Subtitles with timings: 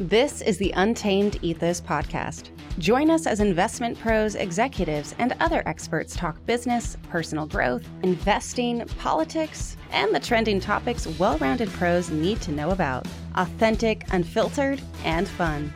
[0.00, 2.50] This is the Untamed Ethos Podcast.
[2.78, 9.76] Join us as investment pros, executives, and other experts talk business, personal growth, investing, politics,
[9.90, 13.08] and the trending topics well rounded pros need to know about.
[13.34, 15.74] Authentic, unfiltered, and fun.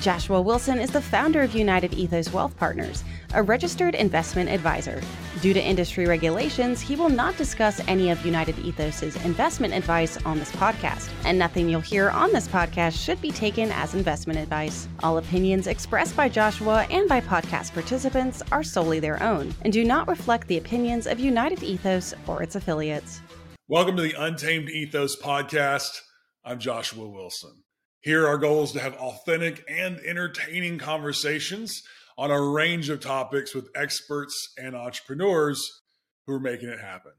[0.00, 3.04] Joshua Wilson is the founder of United Ethos Wealth Partners,
[3.34, 5.00] a registered investment advisor.
[5.40, 10.38] Due to industry regulations, he will not discuss any of United Ethos's investment advice on
[10.38, 14.88] this podcast, and nothing you'll hear on this podcast should be taken as investment advice.
[15.02, 19.84] All opinions expressed by Joshua and by podcast participants are solely their own and do
[19.84, 23.20] not reflect the opinions of United Ethos or its affiliates.
[23.68, 26.00] Welcome to the Untamed Ethos podcast.
[26.44, 27.62] I'm Joshua Wilson.
[28.00, 31.82] Here, our goal is to have authentic and entertaining conversations
[32.18, 35.82] on a range of topics with experts and entrepreneurs
[36.26, 37.12] who are making it happen.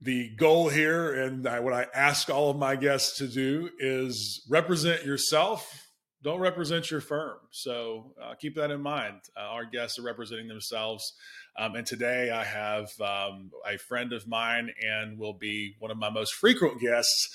[0.00, 5.06] The goal here, and what I ask all of my guests to do, is represent
[5.06, 5.86] yourself.
[6.24, 7.38] Don't represent your firm.
[7.52, 9.20] So uh, keep that in mind.
[9.36, 11.14] Uh, our guests are representing themselves.
[11.56, 15.96] Um, and today I have um, a friend of mine and will be one of
[15.96, 17.28] my most frequent guests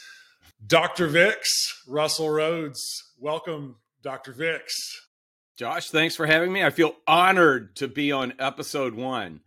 [0.66, 1.08] Dr.
[1.08, 2.80] Vix, Russell Rhoades.
[3.20, 4.33] Welcome, Dr.
[4.33, 5.06] Vix.
[5.58, 6.63] Josh, thanks for having me.
[6.63, 9.41] I feel honored to be on episode one.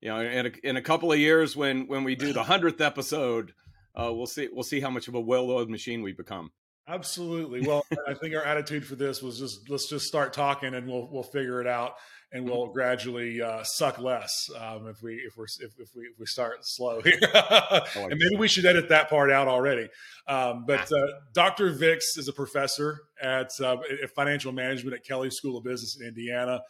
[0.00, 2.80] You know, in a, in a couple of years, when when we do the hundredth
[2.80, 3.54] episode,
[3.94, 6.50] uh, we'll see we'll see how much of a well-oiled machine we become.
[6.88, 7.64] Absolutely.
[7.64, 11.08] Well, I think our attitude for this was just let's just start talking and we'll
[11.12, 11.94] we'll figure it out
[12.32, 16.18] and we'll gradually uh, suck less um, if we if we're if, if, we if
[16.18, 17.18] we start slow here.
[17.34, 19.88] and maybe we should edit that part out already.
[20.26, 21.70] Um, but uh, Dr.
[21.70, 26.06] Vix is a professor at, uh, at financial management at Kelley School of Business in
[26.06, 26.60] Indiana.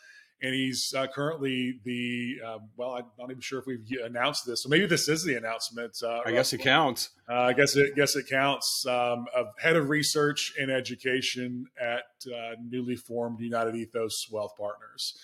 [0.45, 2.95] And he's uh, currently the um, well.
[2.95, 5.97] I'm not even sure if we've announced this, so maybe this is the announcement.
[6.03, 7.11] Uh, I guess it counts.
[7.31, 8.85] Uh, I guess it guess it counts.
[8.85, 12.03] Um, of head of research and education at
[12.61, 15.17] newly formed United Ethos Wealth Partners.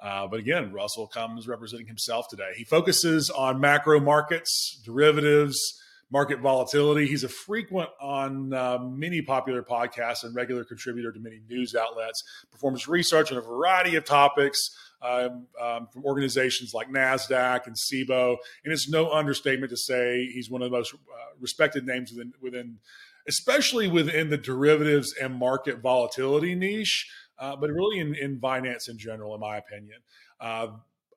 [0.00, 2.52] Uh, but again, Russell comes representing himself today.
[2.56, 5.80] He focuses on macro markets, derivatives,
[6.10, 7.06] market volatility.
[7.06, 12.22] He's a frequent on uh, many popular podcasts and regular contributor to many news outlets.
[12.52, 14.70] Performs research on a variety of topics
[15.02, 18.36] um, um, from organizations like NASDAQ and CBOE.
[18.64, 20.98] And it's no understatement to say he's one of the most uh,
[21.40, 22.78] respected names within, within,
[23.26, 28.98] especially within the derivatives and market volatility niche uh, but really in, in finance in
[28.98, 29.98] general, in my opinion.
[30.40, 30.68] Uh,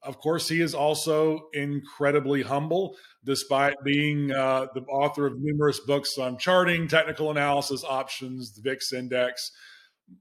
[0.02, 6.18] of course, he is also incredibly humble, despite being uh, the author of numerous books
[6.18, 9.52] on charting, technical analysis, options, the VIX index.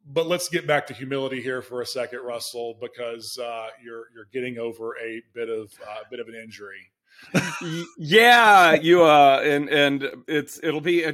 [0.04, 4.28] But let's get back to humility here for a second, Russell, because uh, you're you're
[4.32, 6.90] getting over a bit of a uh, bit of an injury.
[7.98, 11.04] yeah, you uh, and and it's it'll be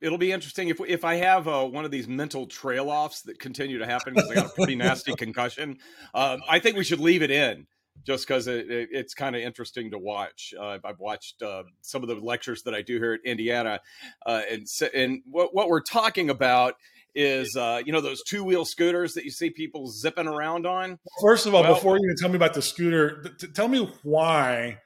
[0.00, 3.38] it'll be interesting if if I have uh, one of these mental trail offs that
[3.38, 5.78] continue to happen because I got a pretty nasty concussion.
[6.14, 7.66] Um, I think we should leave it in
[8.04, 10.54] just because it, it, it's kind of interesting to watch.
[10.58, 13.80] Uh, I've watched uh, some of the lectures that I do here at Indiana,
[14.24, 16.74] uh, and and what what we're talking about
[17.14, 20.98] is uh, you know those two wheel scooters that you see people zipping around on.
[21.20, 23.90] First of all, well, before you even tell me about the scooter, t- tell me
[24.02, 24.78] why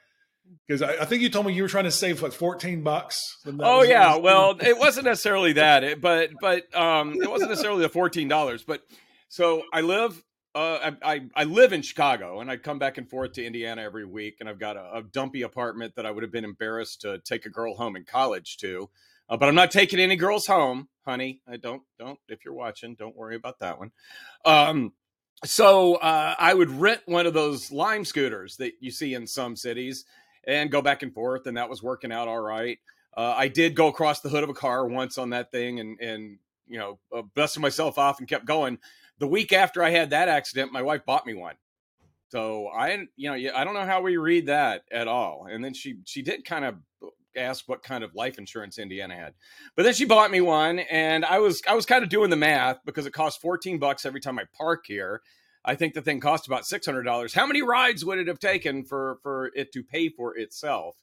[0.67, 3.21] because I, I, think you told me you were trying to save like 14 bucks.
[3.61, 4.17] Oh yeah.
[4.17, 8.83] Well, it wasn't necessarily that, it, but, but, um, it wasn't necessarily the $14, but
[9.29, 10.23] so I live,
[10.55, 13.83] uh, I, I, I, live in Chicago and I come back and forth to Indiana
[13.83, 14.37] every week.
[14.41, 17.47] And I've got a, a dumpy apartment that I would have been embarrassed to take
[17.47, 18.91] a girl home in college to,
[19.29, 21.41] uh, but I'm not taking any girls home, honey.
[21.49, 23.93] I don't, don't, if you're watching, don't worry about that one.
[24.45, 24.93] Um,
[25.45, 29.57] so uh, I would rent one of those lime scooters that you see in some
[29.57, 30.05] cities,
[30.45, 32.79] and go back and forth, and that was working out all right.
[33.17, 36.01] Uh, I did go across the hood of a car once on that thing, and
[36.01, 38.79] and you know, uh, busted myself off and kept going.
[39.19, 41.55] The week after I had that accident, my wife bought me one.
[42.29, 45.47] So I, you know, I don't know how we read that at all.
[45.51, 46.77] And then she she did kind of
[47.37, 49.35] ask what kind of life insurance Indiana had.
[49.77, 52.37] But then she bought me one and I was I was kind of doing the
[52.37, 55.21] math because it costs 14 bucks every time I park here.
[55.65, 57.35] I think the thing cost about six hundred dollars.
[57.35, 60.97] How many rides would it have taken for for it to pay for itself?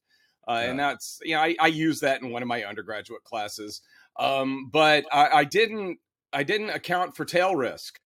[0.48, 0.70] Uh, yeah.
[0.70, 3.82] And that's you know I, I use that in one of my undergraduate classes,
[4.18, 6.00] um, but I, I didn't
[6.34, 8.00] I didn't account for tail risk.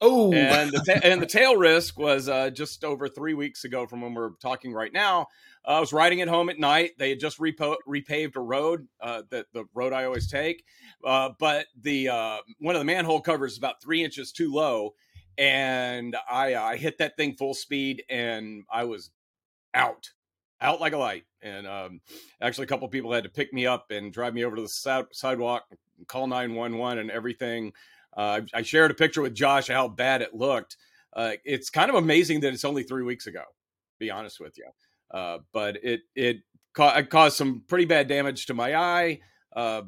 [0.00, 3.86] Oh, and the ta- and the tail risk was uh, just over three weeks ago
[3.86, 5.22] from when we're talking right now.
[5.66, 6.92] Uh, I was riding it home at night.
[6.98, 10.64] They had just repo- repaved a road uh, that the road I always take,
[11.04, 14.94] uh, but the uh, one of the manhole covers is about three inches too low,
[15.38, 19.10] and I I hit that thing full speed and I was
[19.74, 20.10] out.
[20.60, 21.24] out like a light.
[21.40, 22.00] And um,
[22.40, 25.06] actually, a couple people had to pick me up and drive me over to the
[25.12, 25.64] sidewalk,
[26.08, 27.72] call 911 and everything.
[28.16, 30.76] Uh, I, I, shared a picture with Josh how bad it looked.
[31.12, 33.42] Uh, it's kind of amazing that it's only three weeks ago.
[34.00, 34.66] Be honest with you,
[35.12, 36.38] uh, but it it,
[36.72, 39.20] ca- it, caused some pretty bad damage to my eye.
[39.54, 39.82] Uh,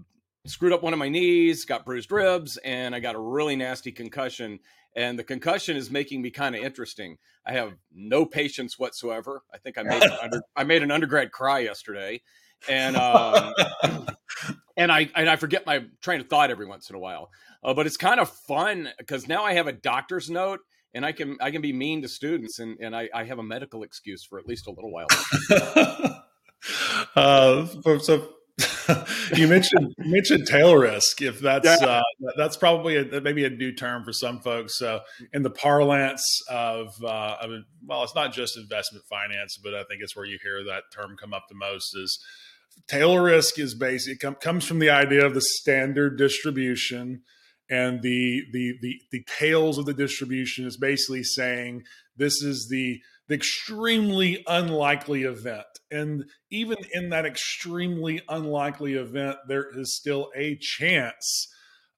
[0.47, 3.91] screwed up one of my knees, got bruised ribs, and I got a really nasty
[3.93, 4.59] concussion
[4.97, 7.19] and the concussion is making me kind of interesting.
[7.47, 9.43] I have no patience whatsoever.
[9.53, 12.23] I think I made an under, I made an undergrad cry yesterday,
[12.69, 13.55] and um,
[14.77, 17.31] and I and I forget my train of thought every once in a while.
[17.63, 20.61] Uh, but it's kind of fun because now I have a doctor's note
[20.95, 23.43] and I can I can be mean to students and and I, I have a
[23.43, 25.07] medical excuse for at least a little while.
[27.17, 27.67] uh,
[27.99, 28.29] so
[29.37, 31.23] you mentioned you mentioned tail risk.
[31.23, 31.87] If that's yeah.
[31.87, 32.03] uh,
[32.37, 34.79] that's probably a, maybe a new term for some folks.
[34.79, 35.01] So
[35.33, 37.51] in the parlance of, uh, of
[37.87, 41.17] well, it's not just investment finance, but I think it's where you hear that term
[41.19, 41.97] come up the most.
[41.97, 42.19] Is
[42.87, 47.23] tail risk is basic com- comes from the idea of the standard distribution
[47.71, 51.85] and the the the the tails of the distribution is basically saying
[52.17, 53.01] this is the
[53.31, 55.65] the extremely unlikely event.
[55.89, 61.47] And even in that extremely unlikely event, there is still a chance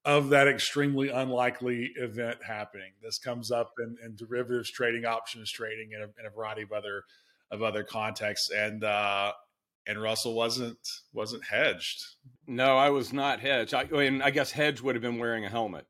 [0.04, 2.92] of that extremely unlikely event happening.
[3.02, 6.72] This comes up in, in derivatives trading, options trading, in a, in a, variety of
[6.72, 7.04] other
[7.50, 8.50] of other contexts.
[8.50, 9.32] And uh,
[9.86, 12.04] and Russell wasn't wasn't hedged.
[12.46, 13.72] No, I was not hedged.
[13.72, 15.86] I, I mean, I guess hedge would have been wearing a helmet.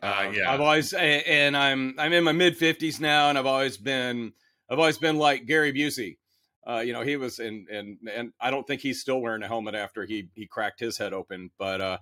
[0.00, 3.46] Uh, um, yeah, I've always and I'm I'm in my mid fifties now, and I've
[3.46, 4.34] always been
[4.70, 6.18] I've always been like Gary Busey.
[6.68, 9.48] Uh, you know, he was and and and I don't think he's still wearing a
[9.48, 11.50] helmet after he he cracked his head open.
[11.58, 11.98] But uh,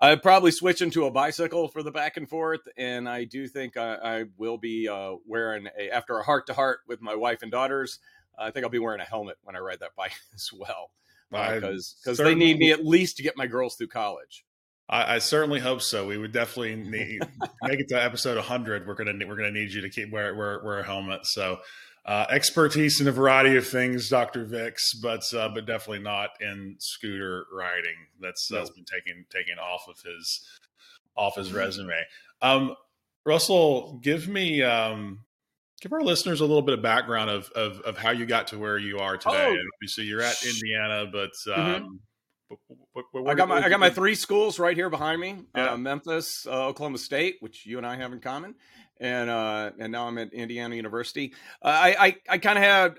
[0.00, 3.76] I'd probably switch into a bicycle for the back and forth, and I do think
[3.76, 7.42] I, I will be uh, wearing a after a heart to heart with my wife
[7.42, 7.98] and daughters.
[8.38, 10.90] I think I'll be wearing a helmet when I ride that bike as well,
[11.30, 14.46] because uh, because they need me at least to get my girls through college.
[14.88, 16.06] I, I, certainly hope so.
[16.06, 17.20] We would definitely need
[17.62, 18.86] make it to episode 100.
[18.86, 21.26] We're gonna we're gonna need you to keep wear wear, wear a helmet.
[21.26, 21.58] So
[22.08, 26.76] uh, expertise in a variety of things, Doctor Vix, but uh, but definitely not in
[26.78, 27.96] scooter riding.
[28.18, 30.40] That's that's been taken taken off of his
[31.14, 31.58] off his mm-hmm.
[31.58, 32.06] resume.
[32.40, 32.74] Um,
[33.26, 35.18] Russell, give me um,
[35.82, 38.58] give our listeners a little bit of background of of, of how you got to
[38.58, 39.54] where you are today.
[39.60, 39.86] Oh.
[39.86, 41.60] So you're at Indiana, but mm-hmm.
[41.60, 41.94] um, mm-hmm.
[42.94, 45.72] What, what, I got my I got my three schools right here behind me: yeah.
[45.72, 48.54] uh, Memphis, uh, Oklahoma State, which you and I have in common,
[49.00, 51.34] and uh, and now I'm at Indiana University.
[51.62, 52.94] Uh, I I, I kind of had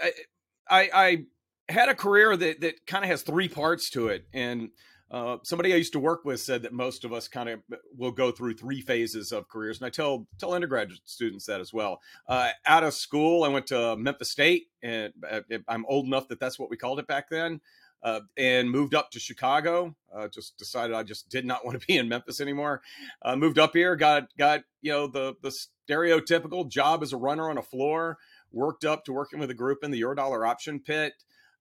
[0.70, 4.70] I, I had a career that that kind of has three parts to it, and
[5.12, 7.62] uh, somebody I used to work with said that most of us kind of
[7.98, 11.74] will go through three phases of careers, and I tell tell undergraduate students that as
[11.74, 12.00] well.
[12.28, 16.40] Uh, out of school, I went to Memphis State, and uh, I'm old enough that
[16.40, 17.60] that's what we called it back then
[18.04, 19.96] uh, and moved up to Chicago.
[20.14, 22.82] Uh, just decided I just did not want to be in Memphis anymore.
[23.22, 25.52] Uh, moved up here, got got you know the the
[25.90, 28.18] stereotypical job as a runner on a floor.
[28.52, 31.14] Worked up to working with a group in the Eurodollar option pit.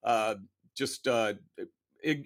[0.02, 0.36] Uh,
[0.74, 1.34] just uh,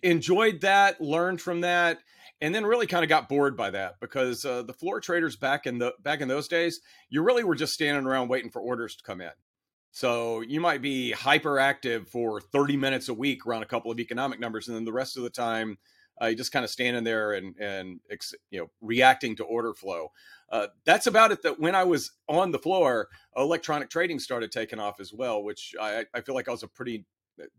[0.02, 1.98] enjoyed that, learned from that,
[2.40, 5.66] and then really kind of got bored by that because uh, the floor traders back
[5.66, 8.94] in the back in those days, you really were just standing around waiting for orders
[8.96, 9.30] to come in.
[9.92, 14.40] So you might be hyperactive for 30 minutes a week around a couple of economic
[14.40, 15.78] numbers, and then the rest of the time
[16.20, 18.00] uh, you just kind of standing there and and
[18.50, 20.08] you know reacting to order flow.
[20.50, 21.42] Uh, that's about it.
[21.42, 25.74] That when I was on the floor, electronic trading started taking off as well, which
[25.80, 27.06] I, I feel like I was a pretty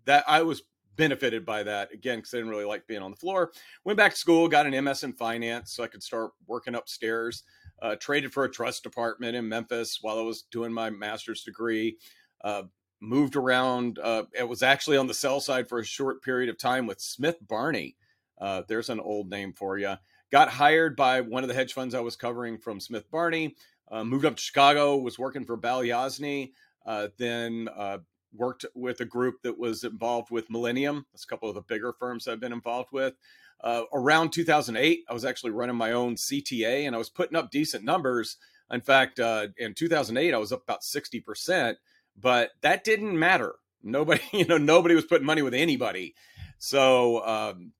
[0.06, 0.64] that I was
[0.96, 3.52] benefited by that again because I didn't really like being on the floor.
[3.84, 7.44] Went back to school, got an MS in finance, so I could start working upstairs.
[7.82, 11.98] Uh, traded for a trust department in Memphis while I was doing my master's degree
[12.44, 12.64] uh,
[13.04, 14.00] moved around.
[14.00, 17.02] Uh, it was actually on the sell side for a short period of time with
[17.02, 17.96] Smith Barney.
[18.40, 19.96] Uh, there's an old name for you.
[20.32, 23.56] Got hired by one of the hedge funds I was covering from Smith Barney.
[23.92, 24.98] Uh, moved up to Chicago.
[24.98, 26.54] Was working for Balyasny.
[26.86, 28.00] Uh, then uh,
[28.34, 31.06] worked with a group that was involved with Millennium.
[31.14, 33.14] That's a couple of the bigger firms I've been involved with.
[33.62, 37.52] Uh, around 2008, I was actually running my own CTA and I was putting up
[37.52, 38.38] decent numbers.
[38.72, 41.76] In fact, in 2008, I was up about 60%
[42.20, 43.56] but that didn't matter.
[43.82, 46.16] Nobody, you know, nobody was putting money with anybody.
[46.58, 47.74] So um,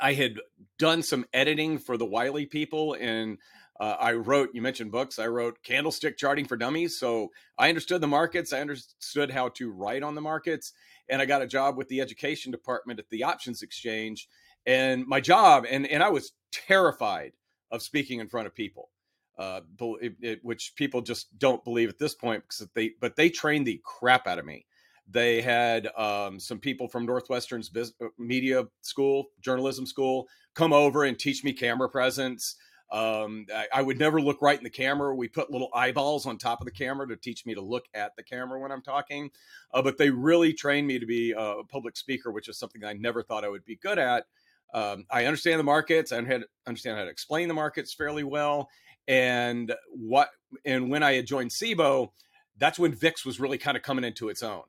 [0.00, 0.34] I had
[0.78, 3.38] done some editing for the Wiley people, and
[3.80, 4.50] uh, I wrote.
[4.52, 5.18] You mentioned books.
[5.18, 8.52] I wrote Candlestick Charting for Dummies, so I understood the markets.
[8.52, 10.72] I understood how to write on the markets,
[11.08, 14.28] and I got a job with the education department at the Options Exchange.
[14.66, 17.32] And my job, and and I was terrified
[17.70, 18.90] of speaking in front of people
[19.40, 19.60] uh,
[20.02, 23.80] it, which people just don't believe at this point because they but they trained the
[23.84, 24.66] crap out of me
[25.08, 31.04] They had um, some people from Northwestern's business, uh, media school, journalism school, come over
[31.04, 32.56] and teach me camera presence.
[32.92, 35.14] Um, I, I, would never look right in the camera.
[35.14, 38.16] We put little eyeballs on top of the camera to teach me to look at
[38.16, 39.30] the camera when I'm talking.
[39.72, 42.94] Uh, but they really trained me to be a public speaker, which is something I
[42.94, 44.26] never thought I would be good at.
[44.74, 46.12] Um, I understand the markets.
[46.12, 48.68] I understand how to explain the markets fairly well.
[49.10, 50.30] And what
[50.64, 52.10] and when I had joined CBOE,
[52.56, 54.62] that's when VIX was really kind of coming into its own.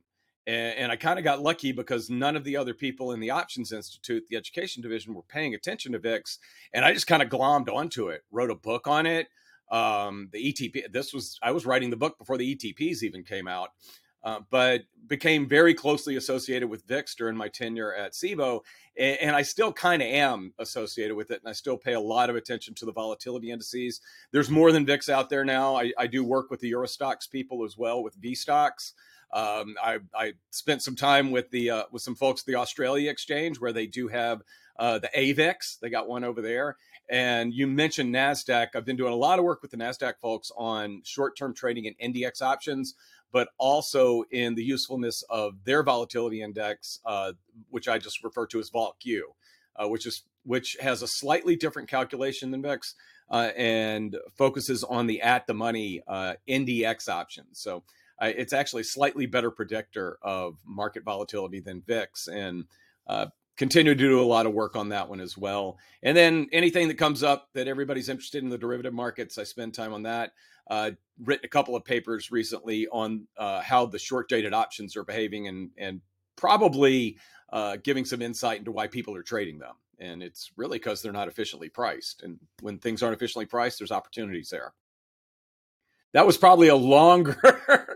[0.48, 3.30] And, and I kind of got lucky because none of the other people in the
[3.30, 6.40] Options Institute, the education division, were paying attention to VIX.
[6.74, 9.28] And I just kind of glommed onto it, wrote a book on it.
[9.70, 13.48] Um, the ETP, this was, I was writing the book before the ETPs even came
[13.48, 13.70] out.
[14.24, 18.62] Uh, but became very closely associated with VIX during my tenure at CBOE.
[18.98, 21.42] And, and I still kind of am associated with it.
[21.42, 24.00] And I still pay a lot of attention to the volatility indices.
[24.32, 25.76] There's more than VIX out there now.
[25.76, 28.94] I, I do work with the Euro Stoxx people as well with VSTOXX.
[29.34, 33.10] Um, I, I, spent some time with the uh, with some folks at the Australia
[33.10, 34.42] Exchange where they do have
[34.78, 35.80] uh, the AVIX.
[35.80, 36.76] They got one over there.
[37.10, 38.70] And you mentioned NASDAQ.
[38.76, 41.88] I've been doing a lot of work with the NASDAQ folks on short term trading
[41.88, 42.96] and NDX options,
[43.32, 47.34] but also in the usefulness of their volatility index, uh,
[47.70, 49.22] which I just refer to as VolQ,
[49.76, 52.96] uh, which is which has a slightly different calculation than VIX
[53.30, 57.60] uh, and focuses on the at the money uh, NDX options.
[57.60, 57.84] So
[58.20, 62.66] uh, it's actually a slightly better predictor of market volatility than VIX, and
[63.08, 65.78] uh, continue to do a lot of work on that one as well.
[66.04, 69.74] And then anything that comes up that everybody's interested in the derivative markets, I spend
[69.74, 70.34] time on that.
[70.70, 70.92] Uh,
[71.24, 75.48] written a couple of papers recently on uh, how the short dated options are behaving
[75.48, 76.02] and and
[76.36, 77.18] probably
[77.52, 79.76] uh, giving some insight into why people are trading them.
[80.00, 82.24] And it's really because they're not efficiently priced.
[82.24, 84.74] And when things aren't efficiently priced, there's opportunities there.
[86.14, 87.40] That was probably a longer,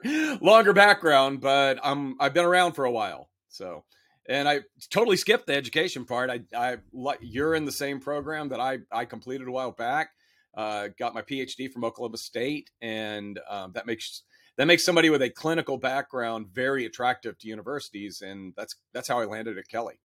[0.42, 3.30] longer background, but I'm I've been around for a while.
[3.50, 3.84] So
[4.28, 6.30] and I totally skipped the education part.
[6.30, 6.78] I, I,
[7.22, 10.10] you're in the same program that I, I completed a while back.
[10.56, 14.24] Uh, got my PhD from Oklahoma State, and um, that makes
[14.58, 19.20] that makes somebody with a clinical background very attractive to universities, and that's that's how
[19.20, 20.00] I landed at Kelley.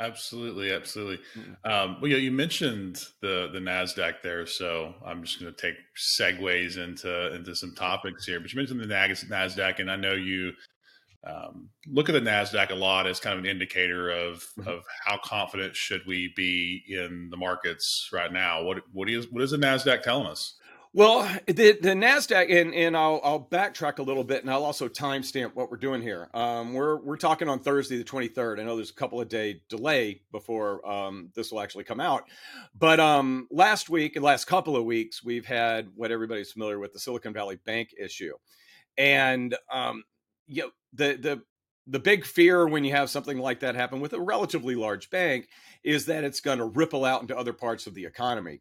[0.00, 1.18] Absolutely, absolutely.
[1.36, 1.70] Mm-hmm.
[1.70, 5.76] Um, well, yeah, you mentioned the the Nasdaq there, so I'm just going to take
[5.96, 8.40] segues into into some topics here.
[8.40, 10.52] But you mentioned the Nasdaq, and I know you
[11.24, 14.68] um, look at the Nasdaq a lot as kind of an indicator of mm-hmm.
[14.68, 18.62] of how confident should we be in the markets right now.
[18.62, 20.56] What what is what is the Nasdaq telling us?
[20.92, 24.88] Well, the the Nasdaq, and and I'll I'll backtrack a little bit, and I'll also
[24.88, 26.28] timestamp what we're doing here.
[26.34, 28.58] Um, we're we're talking on Thursday the twenty third.
[28.58, 32.24] I know there's a couple of day delay before um, this will actually come out,
[32.76, 36.92] but um, last week and last couple of weeks we've had what everybody's familiar with
[36.92, 38.34] the Silicon Valley Bank issue,
[38.98, 40.02] and um,
[40.50, 41.42] you know, the the
[41.86, 45.48] the big fear when you have something like that happen with a relatively large bank
[45.82, 48.60] is that it's going to ripple out into other parts of the economy.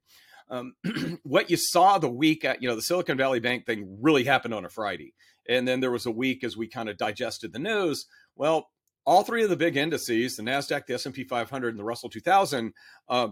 [0.50, 0.74] Um,
[1.24, 4.54] what you saw the week at, you know, the Silicon Valley Bank thing really happened
[4.54, 5.14] on a Friday.
[5.48, 8.06] And then there was a week as we kind of digested the news.
[8.36, 8.70] Well,
[9.06, 12.74] all three of the big indices, the NASDAQ, the S&P 500, and the Russell 2000,
[13.10, 13.30] uh,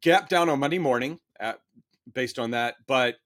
[0.00, 1.58] gapped down on Monday morning at,
[2.12, 2.76] based on that.
[2.86, 3.16] But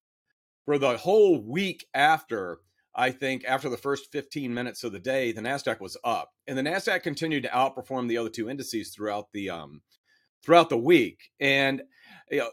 [0.65, 2.59] for the whole week after,
[2.97, 6.57] I think after the first 15 minutes of the day, the Nasdaq was up, and
[6.57, 9.83] the Nasdaq continued to outperform the other two indices throughout the um,
[10.43, 11.31] throughout the week.
[11.39, 11.83] And
[12.31, 12.51] you know,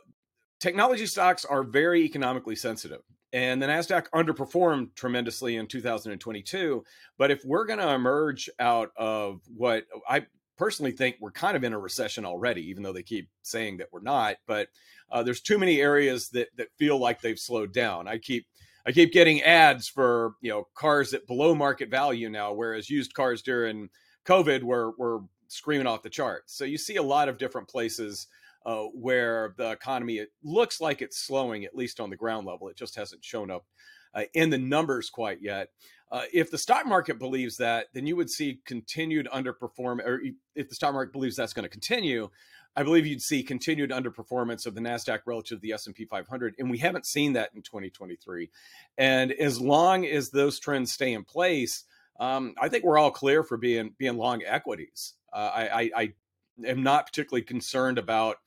[0.59, 6.83] technology stocks are very economically sensitive, and the Nasdaq underperformed tremendously in 2022.
[7.17, 10.25] But if we're going to emerge out of what I
[10.57, 13.87] personally think we're kind of in a recession already, even though they keep saying that
[13.93, 14.67] we're not, but
[15.09, 18.09] uh, there's too many areas that that feel like they've slowed down.
[18.09, 18.45] I keep
[18.85, 23.13] I keep getting ads for you know cars at below market value now, whereas used
[23.13, 23.89] cars during
[24.25, 26.57] COVID were were screaming off the charts.
[26.57, 28.27] So you see a lot of different places
[28.65, 32.69] uh, where the economy it looks like it's slowing, at least on the ground level.
[32.69, 33.65] It just hasn't shown up
[34.13, 35.69] uh, in the numbers quite yet.
[36.11, 40.21] Uh, if the stock market believes that, then you would see continued underperform, or
[40.55, 42.29] if the stock market believes that's going to continue,
[42.75, 46.69] I believe you'd see continued underperformance of the Nasdaq relative to the S&P 500 and
[46.69, 48.49] we haven't seen that in 2023.
[48.97, 51.83] And as long as those trends stay in place,
[52.19, 55.13] um, I think we're all clear for being being long equities.
[55.31, 56.13] Uh, I, I, I
[56.65, 58.37] am not particularly concerned about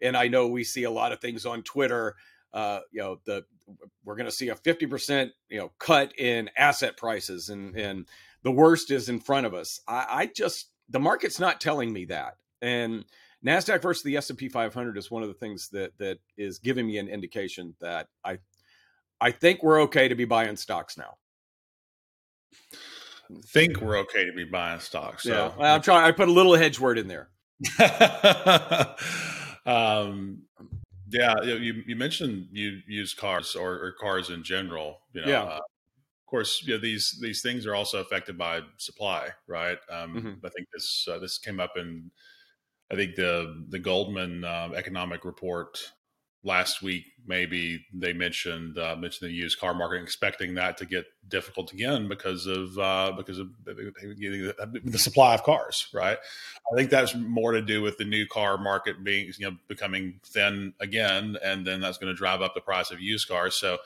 [0.00, 2.16] and I know we see a lot of things on Twitter
[2.52, 3.44] uh, you know the
[4.04, 8.06] we're going to see a 50% you know cut in asset prices and and
[8.42, 12.04] the worst is in front of us I, I just the market's not telling me
[12.06, 13.04] that and
[13.44, 16.58] Nasdaq versus the S and P 500 is one of the things that that is
[16.58, 18.38] giving me an indication that I
[19.20, 21.16] I think we're okay to be buying stocks now.
[23.46, 25.24] think we're okay to be buying stocks.
[25.24, 25.54] So.
[25.58, 26.04] Yeah, I'm trying.
[26.04, 27.28] I put a little hedge word in there.
[29.66, 30.42] um,
[31.10, 35.00] yeah, you you mentioned you used cars or, or, cars in general.
[35.12, 35.42] You know, yeah.
[35.42, 39.78] Uh, of course, you know, these these things are also affected by supply, right?
[39.90, 40.46] Um, mm-hmm.
[40.46, 42.10] I think this uh, this came up in
[42.94, 45.92] I think the the Goldman uh, economic report
[46.44, 51.06] last week maybe they mentioned uh, mentioned the used car market, expecting that to get
[51.26, 55.88] difficult again because of uh, because of the supply of cars.
[55.92, 56.18] Right.
[56.72, 60.20] I think that's more to do with the new car market being you know becoming
[60.24, 63.58] thin again, and then that's going to drive up the price of used cars.
[63.58, 63.78] So,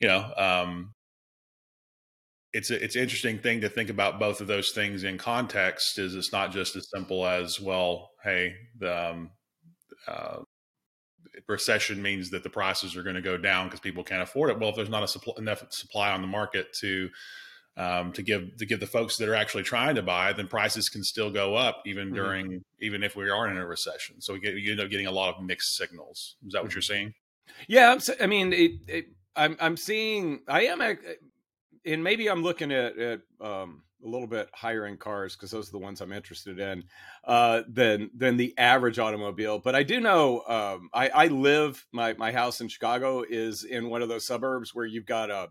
[0.00, 0.32] you know.
[0.36, 0.92] Um,
[2.52, 5.98] it's a, it's an interesting thing to think about both of those things in context.
[5.98, 9.30] Is it's not just as simple as well, hey, the um,
[10.08, 10.38] uh,
[11.48, 14.58] recession means that the prices are going to go down because people can't afford it.
[14.58, 17.08] Well, if there's not supply, enough supply on the market to
[17.76, 20.88] um, to give to give the folks that are actually trying to buy, then prices
[20.88, 22.16] can still go up even mm-hmm.
[22.16, 24.20] during even if we are in a recession.
[24.20, 26.36] So we get you end up getting a lot of mixed signals.
[26.46, 26.92] Is that what you're mm-hmm.
[26.92, 27.14] saying?
[27.68, 29.04] Yeah, i mean, it, it,
[29.36, 30.80] I'm I'm seeing I am,
[31.86, 35.68] and maybe I'm looking at at um, a little bit higher end cars because those
[35.68, 36.84] are the ones I'm interested in
[37.24, 39.58] uh, than than the average automobile.
[39.58, 43.88] But I do know um, I, I, live my my house in Chicago is in
[43.88, 45.48] one of those suburbs where you've got a,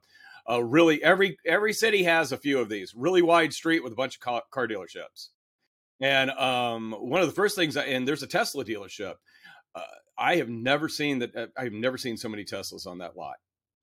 [0.48, 3.98] a really every every city has a few of these really wide street with a
[3.98, 5.30] bunch of car, car dealerships.
[6.02, 9.16] And um, one of the first things, and there's a Tesla dealership.
[9.74, 9.82] Uh,
[10.18, 11.36] I have never seen that.
[11.36, 13.36] Uh, I've never seen so many Teslas on that lot.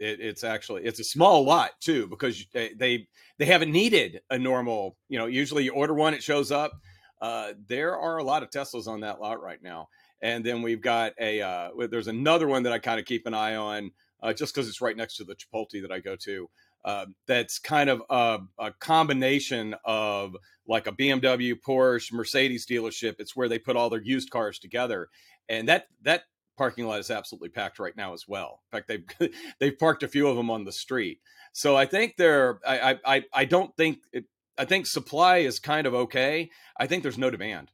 [0.03, 3.07] It, it's actually it's a small lot too because they, they
[3.39, 4.97] they haven't needed a normal.
[5.09, 6.73] You know, usually you order one, it shows up.
[7.21, 9.89] Uh, there are a lot of Teslas on that lot right now,
[10.21, 13.35] and then we've got a uh, there's another one that I kind of keep an
[13.35, 13.93] eye on
[14.23, 16.51] uh, just because it's right next to the Chipotle that I go to.
[16.85, 20.35] Uh, that's kind of a, a, combination of
[20.67, 23.21] like a BMW, Porsche, Mercedes dealership.
[23.21, 25.09] It's where they put all their used cars together,
[25.49, 26.25] and that that
[26.57, 28.61] parking lot is absolutely packed right now as well.
[28.73, 29.31] In fact, they've
[29.61, 31.21] they've parked a few of them on the street.
[31.53, 32.61] So I think they're.
[32.67, 34.25] I I I don't think it,
[34.59, 36.51] I think supply is kind of okay.
[36.79, 37.71] I think there's no demand.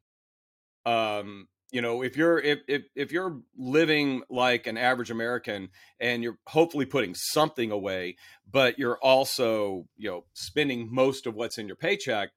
[0.87, 5.69] Um, you know, if you're if if if you're living like an average American
[6.01, 8.17] and you're hopefully putting something away,
[8.51, 12.31] but you're also you know spending most of what's in your paycheck.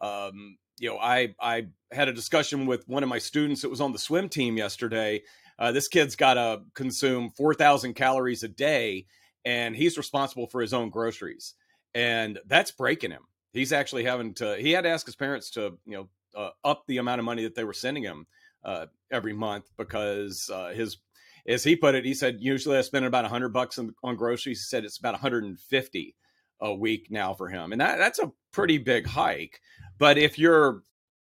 [0.00, 3.80] Um, you know, I I had a discussion with one of my students that was
[3.80, 5.22] on the swim team yesterday,
[5.58, 9.06] uh, this kid's got to consume 4,000 calories a day,
[9.44, 11.54] and he's responsible for his own groceries.
[11.94, 13.22] And that's breaking him.
[13.52, 16.84] He's actually having to, he had to ask his parents to, you know, uh, up
[16.86, 18.26] the amount of money that they were sending him
[18.64, 20.98] uh, every month because uh, his,
[21.46, 24.60] as he put it, he said, usually I spend about 100 bucks on, on groceries.
[24.60, 26.14] He said it's about 150
[26.60, 27.72] a week now for him.
[27.72, 29.60] And that, that's a pretty big hike.
[29.98, 30.82] But if you're,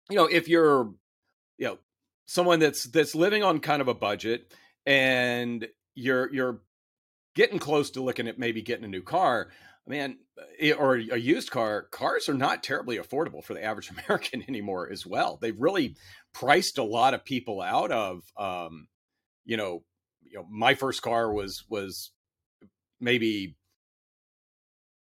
[0.10, 0.94] you know, if you're,
[1.58, 1.78] you know,
[2.26, 4.54] someone that's that's living on kind of a budget
[4.86, 6.62] and you're you're
[7.36, 9.50] getting close to looking at maybe getting a new car
[9.88, 10.18] man
[10.60, 14.90] eh, or a used car cars are not terribly affordable for the average american anymore
[14.92, 15.38] as well.
[15.42, 15.96] They've really
[16.34, 18.88] priced a lot of people out of um
[19.46, 19.84] you know
[20.22, 22.12] you know my first car was was
[23.00, 23.56] maybe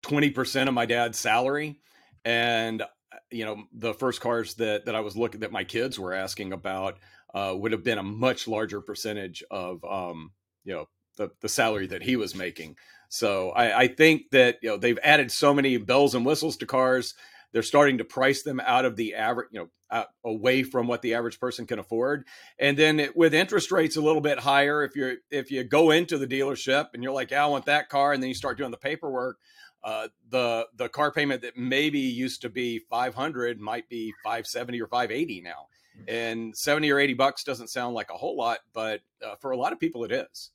[0.05, 1.81] 20% of my dad's salary
[2.25, 2.83] and
[3.31, 6.53] you know the first cars that that I was looking that my kids were asking
[6.53, 6.99] about
[7.35, 10.33] uh, would have been a much larger percentage of um,
[10.65, 12.77] you know the the salary that he was making.
[13.09, 16.67] So I, I think that you know they've added so many bells and whistles to
[16.67, 17.15] cars.
[17.53, 21.15] They're starting to price them out of the average, you know, away from what the
[21.15, 22.25] average person can afford.
[22.59, 25.91] And then it, with interest rates a little bit higher, if you're if you go
[25.91, 28.59] into the dealership and you're like, yeah, I want that car, and then you start
[28.59, 29.39] doing the paperwork,
[29.85, 34.87] uh, the the car payment that maybe used to be 500 might be 570 or
[34.87, 36.05] 580 now mm-hmm.
[36.09, 39.57] and 70 or 80 bucks doesn't sound like a whole lot but uh, for a
[39.57, 40.51] lot of people it is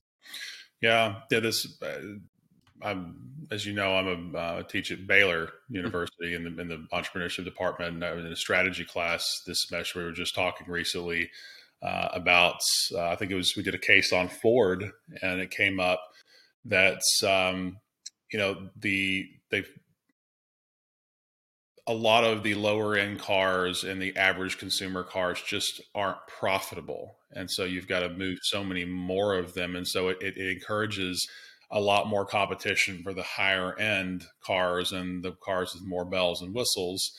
[0.81, 1.99] yeah yeah this uh,
[2.83, 5.49] I'm, as you know, I'm a uh, teach at Baylor.
[5.69, 9.99] University in the in the entrepreneurship department and in a strategy class this semester.
[9.99, 11.31] We were just talking recently
[11.81, 12.59] uh, about
[12.93, 16.01] uh, I think it was we did a case on Ford, and it came up
[16.65, 17.77] that um,
[18.33, 19.69] you know the they've
[21.85, 27.17] a lot of the lower end cars and the average consumer cars just aren't profitable
[27.31, 30.37] and so you've got to move so many more of them and so it, it,
[30.37, 31.27] encourages
[31.71, 36.41] a lot more competition for the higher end cars and the cars with more bells
[36.41, 37.11] and whistles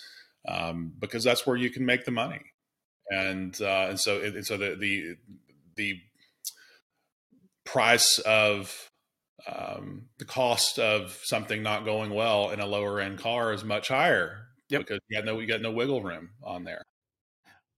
[0.48, 2.40] um, because that's where you can make the money.
[3.10, 5.16] And uh, and so and so the the
[5.76, 6.00] the
[7.64, 8.90] price of
[9.46, 13.88] um, the cost of something not going well in a lower end car is much
[13.88, 14.82] higher yep.
[14.82, 16.82] because you got no you got no wiggle room on there.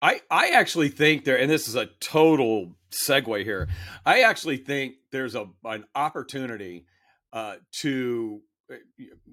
[0.02, 3.68] I I actually think there, and this is a total segue here.
[4.04, 6.86] I actually think there's a an opportunity
[7.32, 8.76] uh, to, uh,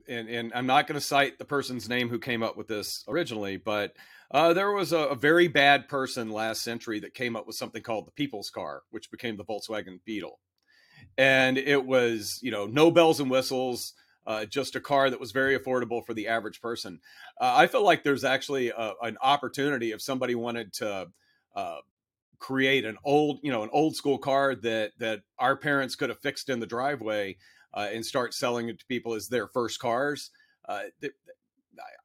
[0.07, 3.03] and and I'm not going to cite the person's name who came up with this
[3.07, 3.93] originally, but
[4.31, 7.83] uh, there was a, a, very bad person last century that came up with something
[7.83, 10.39] called the people's car, which became the Volkswagen Beetle,
[11.17, 13.93] and it was you know no bells and whistles
[14.25, 16.99] uh, just a car that was very affordable for the average person.
[17.39, 21.07] Uh, I feel like there's actually a, an opportunity if somebody wanted to
[21.55, 21.77] uh,
[22.39, 26.19] create an old, you know, an old school car that that our parents could have
[26.19, 27.37] fixed in the driveway
[27.73, 30.31] uh, and start selling it to people as their first cars.
[30.67, 30.83] Uh,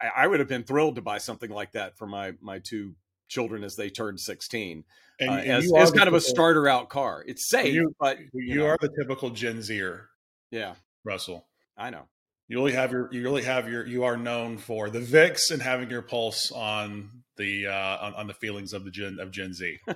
[0.00, 2.94] I, I, would have been thrilled to buy something like that for my my two
[3.28, 4.84] children as they turned 16
[5.20, 7.24] and, uh, and as, as kind of a starter out car.
[7.26, 8.66] It's safe, you, but you, you know.
[8.66, 10.08] are the typical Gen Zer.
[10.50, 10.74] Yeah.
[11.04, 11.46] Russell.
[11.76, 12.04] I know.
[12.48, 15.60] You really have your you really have your you are known for the VIX and
[15.60, 19.52] having your pulse on the uh, on, on the feelings of the Gen of Gen
[19.52, 19.78] Z.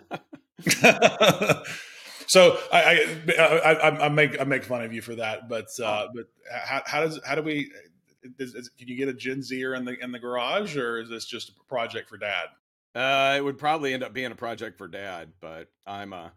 [2.26, 6.08] so I, I, I I make I make fun of you for that, but uh,
[6.14, 7.72] but how, how does how do we?
[8.38, 11.08] Is, is, can you get a Gen Zer in the in the garage, or is
[11.08, 12.48] this just a project for Dad?
[12.94, 16.28] Uh, it would probably end up being a project for Dad, but I'm uh,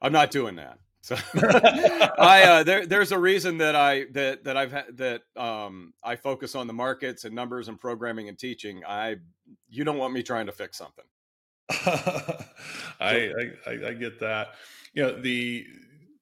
[0.00, 0.78] I'm not doing that.
[1.00, 5.94] So I uh, there there's a reason that I that that I've had that um,
[6.02, 8.82] I focus on the markets and numbers and programming and teaching.
[8.86, 9.16] I
[9.68, 11.04] you don't want me trying to fix something.
[11.70, 13.32] I,
[13.66, 14.54] I I get that.
[14.94, 15.66] You know the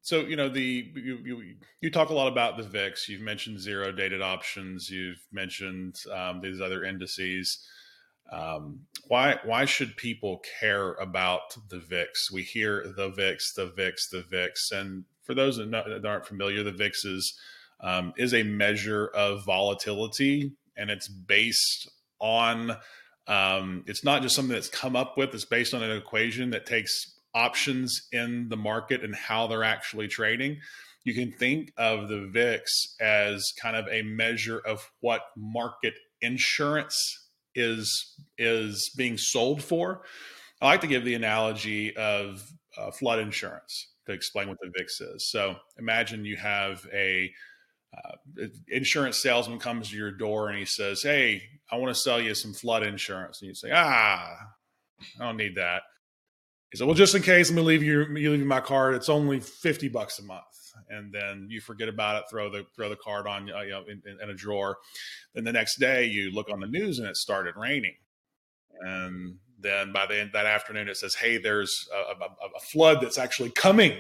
[0.03, 3.09] so you know the you, you, you talk a lot about the VIX.
[3.09, 4.89] You've mentioned zero dated options.
[4.89, 7.67] You've mentioned um, these other indices.
[8.31, 12.31] Um, why why should people care about the VIX?
[12.33, 16.63] We hear the VIX, the VIX, the VIX, and for those that, that aren't familiar,
[16.63, 17.39] the VIX is
[17.81, 21.91] um, is a measure of volatility, and it's based
[22.21, 22.77] on
[23.27, 25.35] um, it's not just something that's come up with.
[25.35, 26.93] It's based on an equation that takes
[27.35, 30.59] options in the market and how they're actually trading.
[31.05, 37.30] You can think of the VIX as kind of a measure of what market insurance
[37.55, 40.03] is is being sold for.
[40.61, 45.01] I like to give the analogy of uh, flood insurance to explain what the VIX
[45.01, 45.31] is.
[45.31, 47.33] So imagine you have a
[47.97, 52.21] uh, insurance salesman comes to your door and he says, "Hey, I want to sell
[52.21, 54.37] you some flood insurance," and you say, "Ah,
[55.19, 55.83] I don't need that."
[56.71, 58.95] He said, "Well, just in case, let me leave you, you leave you my card.
[58.95, 60.45] It's only fifty bucks a month."
[60.89, 63.85] And then you forget about it, throw the throw the card on uh, you know
[63.89, 64.79] in, in, a drawer.
[65.35, 67.97] Then the next day you look on the news and it started raining,
[68.81, 73.01] and then by the end that afternoon it says, "Hey, there's a, a, a flood
[73.01, 73.99] that's actually coming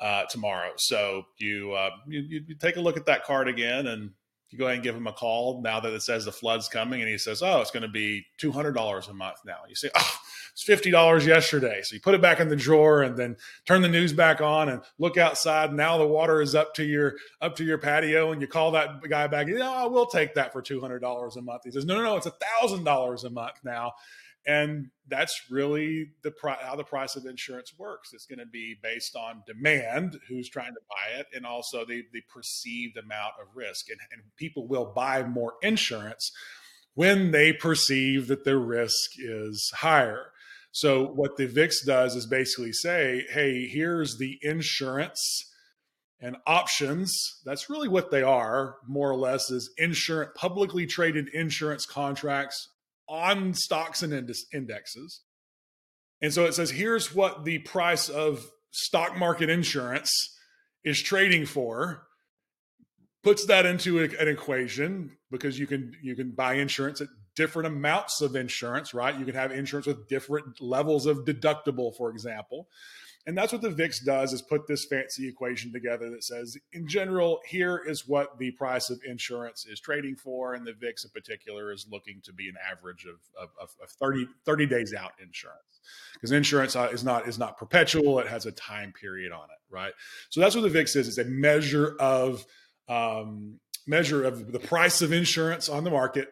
[0.00, 4.10] uh, tomorrow." So you, uh, you you take a look at that card again and
[4.50, 7.00] you go ahead and give him a call now that it says the flood's coming,
[7.02, 9.74] and he says, "Oh, it's going to be two hundred dollars a month now." You
[9.74, 10.14] say, "Oh,
[10.52, 13.82] it's fifty dollars yesterday," so you put it back in the drawer, and then turn
[13.82, 15.72] the news back on and look outside.
[15.72, 19.02] Now the water is up to your up to your patio, and you call that
[19.08, 19.48] guy back.
[19.48, 21.62] Yeah, oh, we'll take that for two hundred dollars a month.
[21.64, 23.94] He says, "No, no, no, it's a thousand dollars a month now."
[24.48, 28.14] And that's really the how the price of insurance works.
[28.14, 32.02] It's going to be based on demand, who's trying to buy it, and also the
[32.12, 33.90] the perceived amount of risk.
[33.90, 36.32] And, and people will buy more insurance
[36.94, 40.32] when they perceive that the risk is higher.
[40.72, 45.44] So what the VIX does is basically say, hey, here's the insurance
[46.20, 47.40] and options.
[47.44, 52.68] That's really what they are, more or less, is insurance publicly traded insurance contracts
[53.08, 54.12] on stocks and
[54.52, 55.22] indexes.
[56.20, 60.36] And so it says here's what the price of stock market insurance
[60.84, 62.04] is trading for.
[63.24, 68.20] Puts that into an equation because you can you can buy insurance at different amounts
[68.20, 69.18] of insurance right?
[69.18, 72.68] You can have insurance with different levels of deductible for example
[73.28, 76.88] and that's what the VIX does is put this fancy equation together that says, in
[76.88, 80.54] general, here is what the price of insurance is trading for.
[80.54, 84.28] And the VIX in particular is looking to be an average of, of, of 30,
[84.46, 85.58] 30 days out insurance
[86.14, 88.18] because insurance uh, is not, is not perpetual.
[88.18, 89.58] It has a time period on it.
[89.70, 89.92] Right.
[90.30, 91.08] So that's what the VIX is.
[91.08, 92.46] It's a measure of,
[92.88, 96.30] um, measure of the price of insurance on the market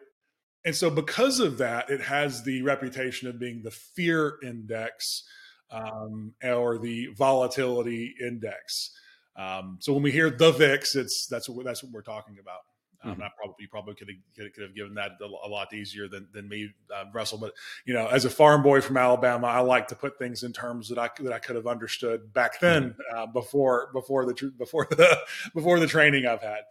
[0.65, 5.23] and so because of that it has the reputation of being the fear index
[5.71, 8.91] um, or the volatility index.
[9.35, 12.61] Um, so when we hear the VIX, it's that's what that's what we're talking about.
[13.03, 13.23] Um, mm-hmm.
[13.23, 16.49] I probably you probably could have, could have given that a lot easier than than
[16.49, 17.37] me, uh, Russell.
[17.37, 17.53] But
[17.85, 20.89] you know, as a farm boy from Alabama, I like to put things in terms
[20.89, 23.17] that I that I could have understood back then mm-hmm.
[23.17, 25.19] uh, before before the before the
[25.53, 26.61] before the training I've had.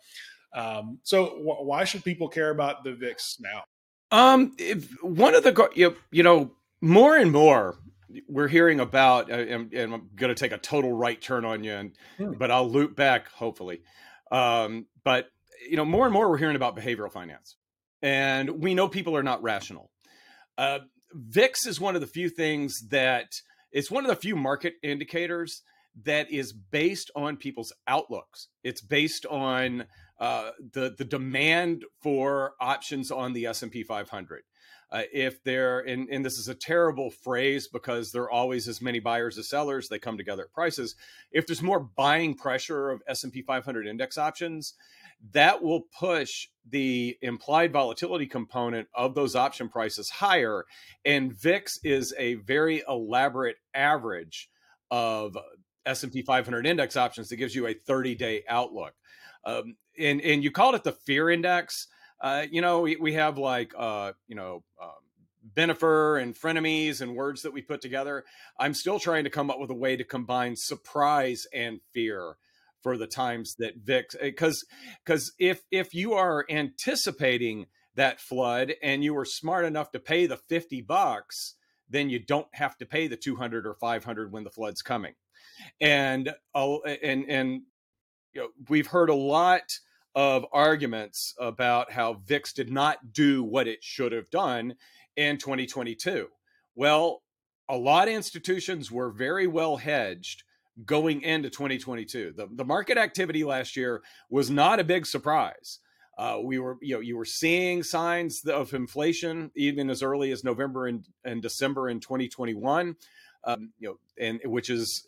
[0.53, 3.65] Um, so wh- why should people care about the VIX now?
[4.11, 7.77] Um, if one of the you, you know more and more
[8.29, 11.65] we're hearing about, uh, and, and I'm going to take a total right turn on
[11.65, 12.33] you, and, hmm.
[12.39, 13.83] but I'll loop back hopefully.
[14.31, 15.29] Um, but
[15.69, 17.57] you know, more and more we're hearing about behavioral finance,
[18.03, 19.91] and we know people are not rational.
[20.59, 20.81] Uh,
[21.13, 23.33] VIX is one of the few things that
[23.73, 25.63] it's one of the few market indicators
[26.05, 28.49] that is based on people's outlooks.
[28.63, 29.87] It's based on
[30.21, 34.43] uh, the the demand for options on the S and P 500.
[34.93, 38.81] Uh, if there and, and this is a terrible phrase because there are always as
[38.81, 40.95] many buyers as sellers they come together at prices.
[41.33, 44.75] If there's more buying pressure of s&p 500 index options
[45.33, 50.65] that will push the implied volatility component of those option prices higher.
[51.05, 54.51] And vix is a very elaborate average
[54.91, 55.37] of
[55.85, 58.95] s&p 500 index options that gives you a 30 day outlook.
[59.45, 61.87] Um, and and you called it the fear index
[62.21, 64.91] uh, you know, we, we have like, uh, you know, um,
[65.55, 68.25] Bennifer and frenemies and words that we put together.
[68.59, 72.37] I'm still trying to come up with a way to combine surprise and fear
[72.83, 78.75] for the times that VIX because eh, because if if you are anticipating that flood
[78.83, 81.55] and you were smart enough to pay the 50 bucks,
[81.89, 85.15] then you don't have to pay the 200 or 500 when the flood's coming.
[85.81, 87.63] And uh, and and
[88.33, 89.79] you know, we've heard a lot
[90.17, 94.75] of arguments about how VIX did not do what it should have done
[95.15, 96.29] in 2022.
[96.75, 97.23] Well,
[97.69, 100.43] a lot of institutions were very well hedged
[100.87, 102.33] going into 2022.
[102.35, 105.81] The, the market activity last year was not a big surprise.
[106.17, 110.43] Uh, we were, you know, you were seeing signs of inflation even as early as
[110.43, 112.97] November and, and December in 2021
[113.47, 115.07] um, you know, and which is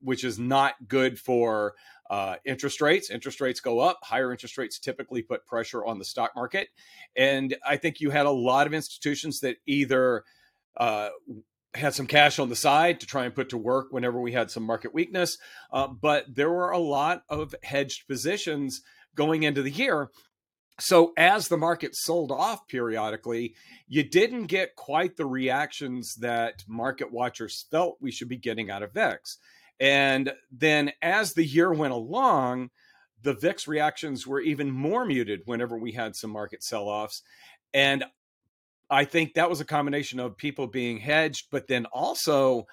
[0.00, 1.74] which is not good for
[2.10, 3.10] uh, interest rates.
[3.10, 3.98] Interest rates go up.
[4.02, 6.68] Higher interest rates typically put pressure on the stock market,
[7.16, 10.24] and I think you had a lot of institutions that either
[10.76, 11.10] uh,
[11.74, 14.50] had some cash on the side to try and put to work whenever we had
[14.50, 15.38] some market weakness,
[15.72, 18.82] uh, but there were a lot of hedged positions
[19.14, 20.10] going into the year
[20.78, 23.54] so as the market sold off periodically,
[23.88, 28.82] you didn't get quite the reactions that market watchers felt we should be getting out
[28.82, 29.38] of VIX.
[29.80, 32.70] And then as the year went along,
[33.22, 37.22] the VIX reactions were even more muted whenever we had some market sell offs.
[37.74, 38.04] And
[38.88, 42.66] I think that was a combination of people being hedged, but then also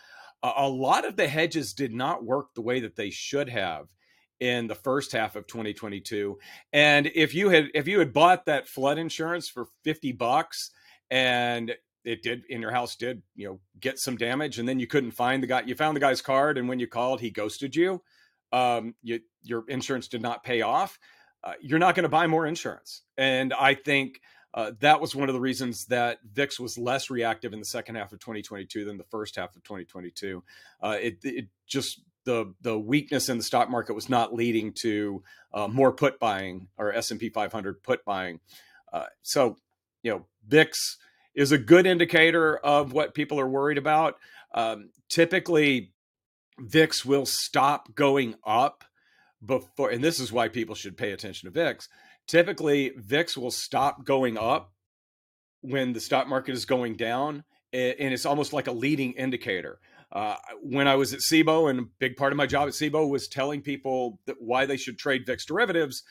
[0.44, 3.88] a lot of the hedges did not work the way that they should have
[4.39, 6.38] in the first half of 2022.
[6.74, 10.72] And if you had if you had bought that flood insurance for 50 bucks
[11.10, 14.88] and it did in your house did, you know, get some damage and then you
[14.88, 17.76] couldn't find the guy you found the guy's card and when you called he ghosted
[17.76, 18.02] you.
[18.52, 21.00] Um you, your insurance did not pay off.
[21.44, 23.02] Uh, you're not going to buy more insurance.
[23.18, 24.22] And I think
[24.54, 27.96] uh, that was one of the reasons that VIX was less reactive in the second
[27.96, 30.44] half of 2022 than the first half of 2022.
[30.82, 35.24] Uh, it, it just the the weakness in the stock market was not leading to
[35.54, 38.39] uh, more put buying or S and P 500 put buying.
[38.94, 39.58] Uh, so,
[40.04, 40.78] you know, VIX
[41.36, 44.15] is a good indicator of what people are worried about.
[44.54, 45.93] Um, typically,
[46.60, 48.84] VIX will stop going up
[49.43, 51.88] before, and this is why people should pay attention to VIX.
[52.28, 54.72] Typically, VIX will stop going up
[55.62, 59.80] when the stock market is going down, and it's almost like a leading indicator.
[60.12, 63.10] Uh, when I was at CBOE, and a big part of my job at CBOE
[63.10, 66.04] was telling people why they should trade VIX derivatives.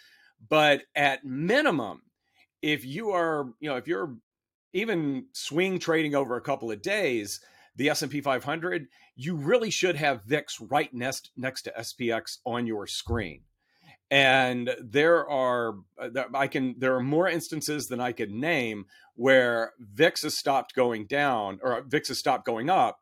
[0.49, 2.03] But at minimum,
[2.63, 4.17] if you are, you know, if you're
[4.73, 7.41] even swing trading over a couple of days,
[7.77, 12.87] the S&P 500, you really should have VIX right next next to SPX on your
[12.87, 13.43] screen.
[14.11, 19.73] And there are uh, I can there are more instances than I could name where
[19.79, 22.99] VIX has stopped going down or VIX has stopped going up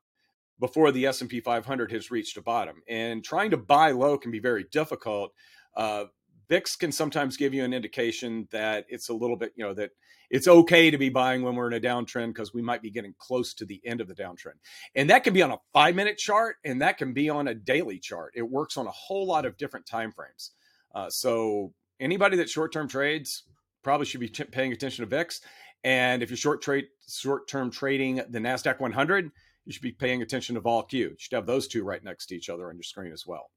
[0.61, 2.83] before the S&P 500 has reached a bottom.
[2.89, 5.33] And trying to buy low can be very difficult.
[5.75, 6.05] Uh,
[6.51, 9.91] VIX can sometimes give you an indication that it's a little bit, you know, that
[10.31, 13.15] it's okay to be buying when we're in a downtrend because we might be getting
[13.19, 14.59] close to the end of the downtrend.
[14.97, 17.55] And that can be on a five minute chart and that can be on a
[17.55, 18.33] daily chart.
[18.35, 20.51] It works on a whole lot of different time frames.
[20.93, 23.45] Uh, so anybody that short term trades
[23.85, 25.41] probably should be t- paying attention to VIX.
[25.85, 29.31] And if you're short trade short term trading the Nasdaq 100,
[29.65, 30.99] you should be paying attention to vol Q.
[30.99, 33.51] You should have those two right next to each other on your screen as well.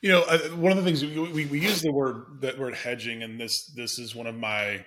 [0.00, 3.22] You know, uh, one of the things we, we, use the word that word hedging,
[3.22, 4.84] and this this is one of my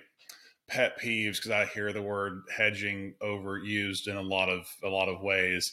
[0.68, 5.08] pet peeves because I hear the word hedging overused in a lot of a lot
[5.08, 5.72] of ways.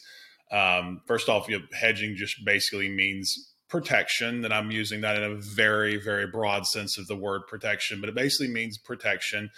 [0.50, 5.22] Um, first off, you know, hedging just basically means protection, and I'm using that in
[5.22, 9.50] a very very broad sense of the word protection, but it basically means protection.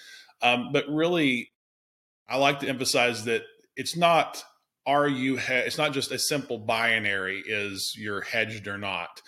[0.42, 1.50] Um, but really,
[2.28, 3.42] I like to emphasize that
[3.76, 4.44] it's not
[4.86, 9.20] are you he- it's not just a simple binary is you're hedged or not.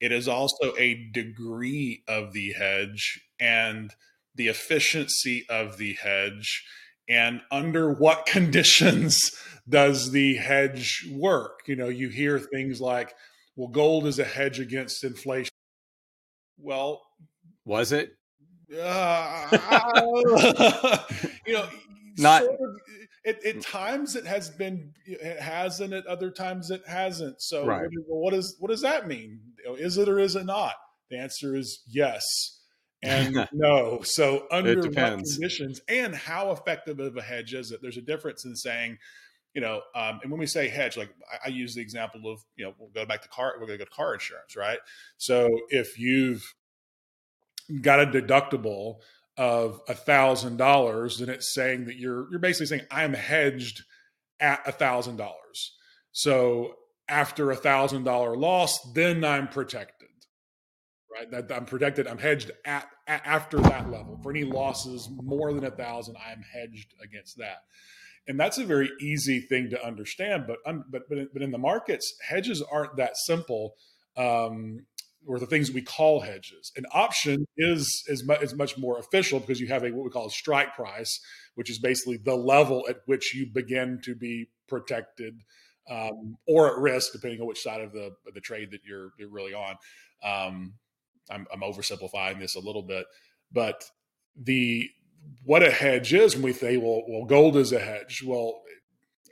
[0.00, 3.94] It is also a degree of the hedge and
[4.34, 6.64] the efficiency of the hedge
[7.08, 9.30] and under what conditions
[9.68, 11.60] does the hedge work?
[11.66, 13.14] You know you hear things like
[13.56, 15.50] well gold is a hedge against inflation.
[16.58, 17.02] Well
[17.64, 18.12] was it?
[18.76, 20.98] uh,
[21.46, 21.68] you know
[22.18, 22.80] not sort of,
[23.26, 27.66] at, at, times it has been it has and at other times it hasn't so
[27.66, 27.88] right.
[28.06, 29.40] what, what is what does that mean
[29.78, 30.74] is it or is it not
[31.10, 32.22] the answer is yes
[33.02, 34.00] and no.
[34.02, 37.80] So under what conditions and how effective of a hedge is it?
[37.82, 38.98] There's a difference in saying,
[39.54, 42.40] you know, um, and when we say hedge, like I, I, use the example of,
[42.56, 44.78] you know, we'll go back to car, we're going to go to car insurance, right?
[45.16, 46.42] So if you've
[47.80, 48.96] got a deductible
[49.36, 53.82] of a thousand dollars, then it's saying that you're you're basically saying I'm hedged
[54.40, 55.76] at a thousand dollars.
[56.12, 56.74] So
[57.08, 60.06] after a thousand dollar loss, then I'm protected
[61.16, 61.30] right?
[61.30, 62.06] That I'm protected.
[62.06, 66.16] I'm hedged at, at, after that level for any losses more than a thousand.
[66.16, 67.58] I'm hedged against that,
[68.26, 70.44] and that's a very easy thing to understand.
[70.46, 73.74] But um, but but but in the markets, hedges aren't that simple.
[74.16, 74.86] Um,
[75.26, 76.72] or the things we call hedges.
[76.76, 80.10] An option is is, mu- is much more official because you have a what we
[80.10, 81.20] call a strike price,
[81.54, 85.40] which is basically the level at which you begin to be protected
[85.90, 89.30] um, or at risk, depending on which side of the the trade that you're you're
[89.30, 89.76] really on.
[90.22, 90.74] Um,
[91.30, 93.06] I'm, I'm oversimplifying this a little bit,
[93.52, 93.84] but
[94.40, 94.88] the
[95.44, 98.22] what a hedge is when we say, well, well, gold is a hedge.
[98.24, 98.62] Well,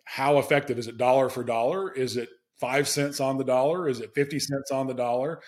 [0.05, 0.99] how effective is it?
[0.99, 1.93] Dollar for dollar?
[1.93, 2.29] Is it
[2.61, 3.89] five cents on the dollar?
[3.89, 5.41] Is it fifty cents on the dollar?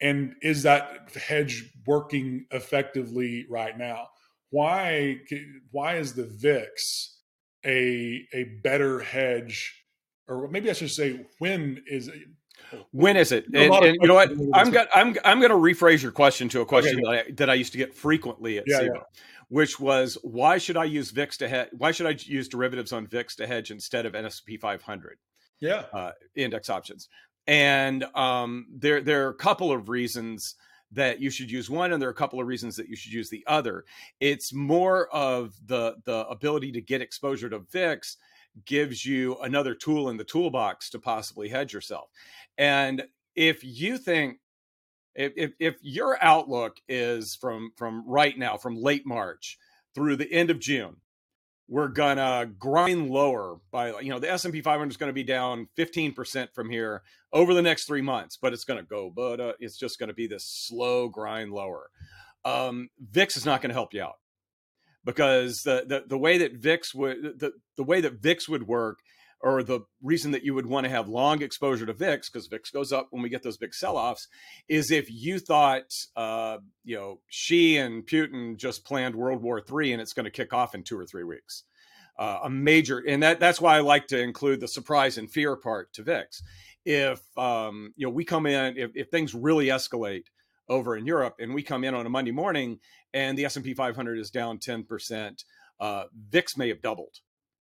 [0.00, 4.08] And is that hedge working effectively right now?
[4.50, 5.16] Why
[5.70, 7.18] why is the VIX
[7.66, 9.84] a a better hedge,
[10.26, 12.10] or maybe I should say, when is
[12.92, 13.46] when is it?
[13.54, 14.30] And, and you know what?
[14.54, 17.32] I'm got, I'm I'm going to rephrase your question to a question okay, that I,
[17.32, 19.00] that I used to get frequently at yeah, yeah.
[19.48, 21.68] which was why should I use VIX to hedge?
[21.72, 25.18] Why should I use derivatives on VIX to hedge instead of S&P 500?
[25.60, 27.08] Yeah, uh, index options.
[27.48, 30.54] And um, there there are a couple of reasons
[30.92, 33.12] that you should use one, and there are a couple of reasons that you should
[33.12, 33.86] use the other.
[34.20, 38.16] It's more of the the ability to get exposure to VIX
[38.64, 42.10] gives you another tool in the toolbox to possibly hedge yourself.
[42.58, 44.38] And if you think
[45.14, 49.58] if, if, if your outlook is from from right now, from late March
[49.94, 50.96] through the end of June,
[51.68, 55.68] we're gonna grind lower by you know the S&P 500 is going to be down
[55.76, 57.02] 15% from here
[57.32, 60.08] over the next 3 months but it's going to go but uh, it's just going
[60.08, 61.90] to be this slow grind lower.
[62.44, 64.16] Um, VIX is not going to help you out
[65.04, 69.00] because the, the, the way that VIX would the, the way that VIX would work
[69.40, 72.70] or the reason that you would want to have long exposure to VIX because VIX
[72.70, 74.28] goes up when we get those big sell-offs
[74.68, 79.92] is if you thought uh, you know Xi and Putin just planned World War III
[79.92, 81.64] and it's going to kick off in two or three weeks.
[82.18, 85.54] Uh, a major and that that's why I like to include the surprise and fear
[85.54, 86.42] part to VIX.
[86.84, 90.24] If um, you know we come in if, if things really escalate
[90.68, 92.78] over in Europe, and we come in on a Monday morning,
[93.14, 95.44] and the S and P 500 is down 10 percent.
[95.80, 97.14] Uh, VIX may have doubled,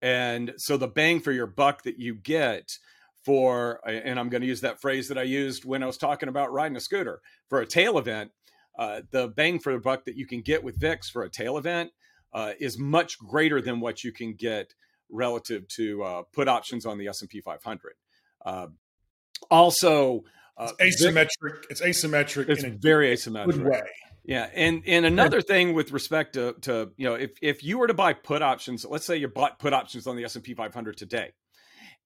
[0.03, 2.77] and so the bang for your buck that you get
[3.23, 6.27] for, and I'm going to use that phrase that I used when I was talking
[6.27, 8.31] about riding a scooter for a tail event.
[8.77, 11.57] Uh, the bang for the buck that you can get with VIX for a tail
[11.57, 11.91] event
[12.33, 14.73] uh, is much greater than what you can get
[15.09, 17.93] relative to uh, put options on the S&P 500.
[18.45, 18.67] Uh,
[19.49, 20.25] also,
[20.57, 21.63] uh, it's asymmetric.
[21.69, 22.49] it's asymmetric.
[22.49, 23.63] It's very asymmetric.
[23.63, 23.89] way.
[24.25, 27.87] Yeah, and and another thing with respect to to you know if if you were
[27.87, 30.53] to buy put options, let's say you bought put options on the S and P
[30.53, 31.31] 500 today,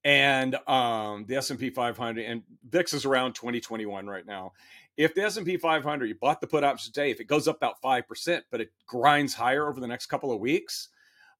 [0.03, 4.53] and um, the S and P 500 and VIX is around 2021 right now.
[4.95, 7.47] If the S and P 500 you bought the put options today, if it goes
[7.47, 10.89] up about five percent, but it grinds higher over the next couple of weeks,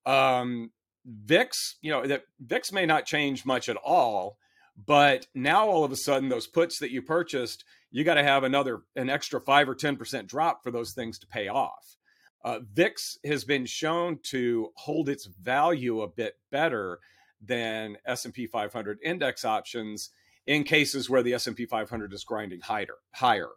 [0.06, 0.70] um,
[1.08, 4.38] VIX you know that VIX may not change much at all
[4.86, 8.44] but now all of a sudden, those puts that you purchased, you got to have
[8.44, 11.98] another an extra five or ten percent drop for those things to pay off.
[12.44, 17.00] Uh, VIX has been shown to hold its value a bit better
[17.42, 20.12] than S&P 500 index options
[20.46, 22.96] in cases where the S&P 500 is grinding higher.
[23.14, 23.50] Higher,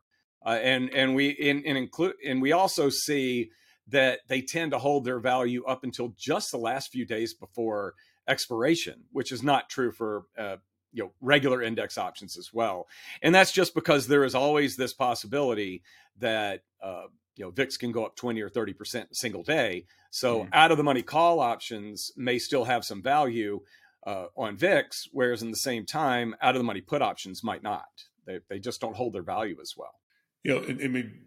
[0.44, 3.50] uh, and and we in, in include and we also see
[3.88, 7.94] that they tend to hold their value up until just the last few days before
[8.28, 10.56] expiration, which is not true for uh,
[10.92, 12.88] you know regular index options as well.
[13.22, 15.82] And that's just because there is always this possibility
[16.18, 17.04] that uh,
[17.36, 19.86] you know VIX can go up 20 or 30 percent a single day.
[20.10, 20.48] So mm.
[20.52, 23.60] out of the money call options may still have some value
[24.06, 27.62] uh, on VIX whereas in the same time out of the money put options might
[27.62, 28.04] not.
[28.26, 29.94] They, they just don't hold their value as well.
[30.42, 31.20] You know I mean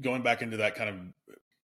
[0.00, 0.96] going back into that kind of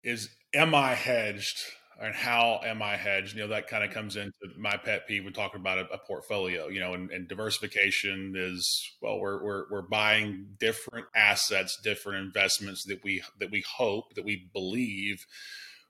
[0.02, 1.60] is am I hedged
[2.00, 3.34] and how am I hedged?
[3.34, 5.98] You know, that kind of comes into my pet peeve when talking about a, a
[5.98, 6.68] portfolio.
[6.68, 12.84] You know, and, and, diversification is well, we're, we're we're buying different assets, different investments
[12.84, 15.24] that we that we hope that we believe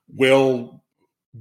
[0.09, 0.85] will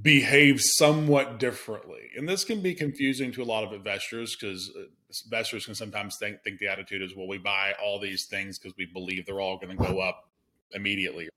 [0.00, 2.10] behave somewhat differently.
[2.16, 4.84] And this can be confusing to a lot of investors because uh,
[5.24, 8.76] investors can sometimes think think the attitude is, well, we buy all these things because
[8.76, 10.28] we believe they're all going to go up
[10.72, 11.28] immediately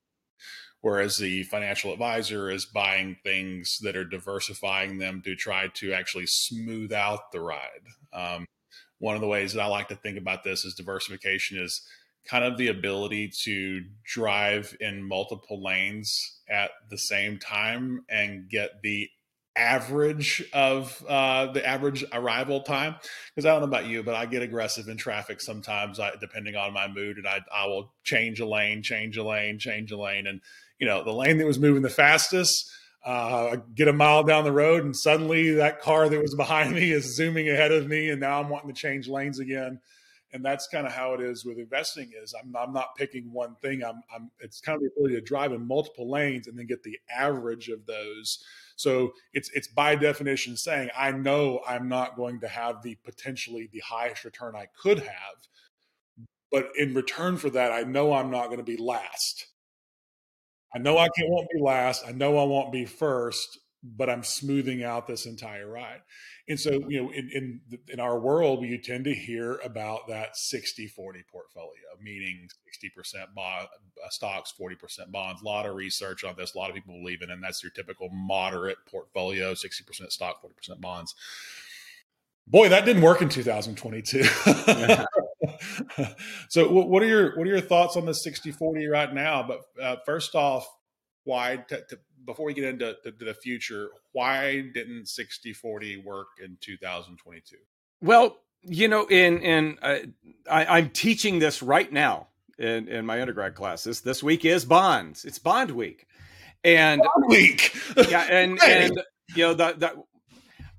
[0.81, 6.25] whereas the financial advisor is buying things that are diversifying them to try to actually
[6.27, 7.83] smooth out the ride.
[8.13, 8.45] Um,
[8.99, 11.81] one of the ways that I like to think about this is diversification is
[12.27, 18.81] kind of the ability to drive in multiple lanes at the same time and get
[18.83, 19.09] the
[19.55, 22.95] average of uh, the average arrival time
[23.33, 26.55] because i don't know about you but i get aggressive in traffic sometimes I, depending
[26.55, 29.97] on my mood and I, I will change a lane change a lane change a
[29.97, 30.41] lane and
[30.79, 32.69] you know the lane that was moving the fastest
[33.05, 36.91] uh, get a mile down the road and suddenly that car that was behind me
[36.91, 39.79] is zooming ahead of me and now i'm wanting to change lanes again.
[40.33, 43.55] And that's kind of how it is with investing is I'm, I'm not picking one
[43.61, 43.83] thing.
[43.83, 46.83] I'm, I'm it's kind of the ability to drive in multiple lanes and then get
[46.83, 48.43] the average of those.
[48.75, 53.69] So it's it's by definition saying I know I'm not going to have the potentially
[53.71, 58.47] the highest return I could have, but in return for that, I know I'm not
[58.47, 59.47] going to be last.
[60.73, 62.03] I know I can't won't be last.
[62.07, 66.01] I know I won't be first, but I'm smoothing out this entire ride.
[66.49, 70.35] And so, you know, in in, in our world, you tend to hear about that
[70.35, 72.47] 60-40 portfolio, meaning
[72.83, 73.67] 60% bond,
[74.03, 75.41] uh, stocks, 40% bonds.
[75.41, 76.55] A lot of research on this.
[76.55, 80.41] A lot of people believe in it, and that's your typical moderate portfolio, 60% stock,
[80.43, 81.15] 40% bonds.
[82.45, 84.23] Boy, that didn't work in 2022.
[86.49, 89.47] so what are your what are your thoughts on the 60-40 right now?
[89.47, 90.67] But uh, first off,
[91.23, 96.57] why to, to, before we get into the, the future why didn't 60-40 work in
[96.61, 97.57] 2022
[98.01, 99.97] well you know in in uh,
[100.49, 102.27] I, i'm teaching this right now
[102.57, 104.01] in in my undergrad classes.
[104.01, 105.25] This week is bonds.
[105.25, 106.07] It's bond week.
[106.63, 107.75] And bond week!
[108.09, 109.01] Yeah and and
[109.35, 109.95] you know that that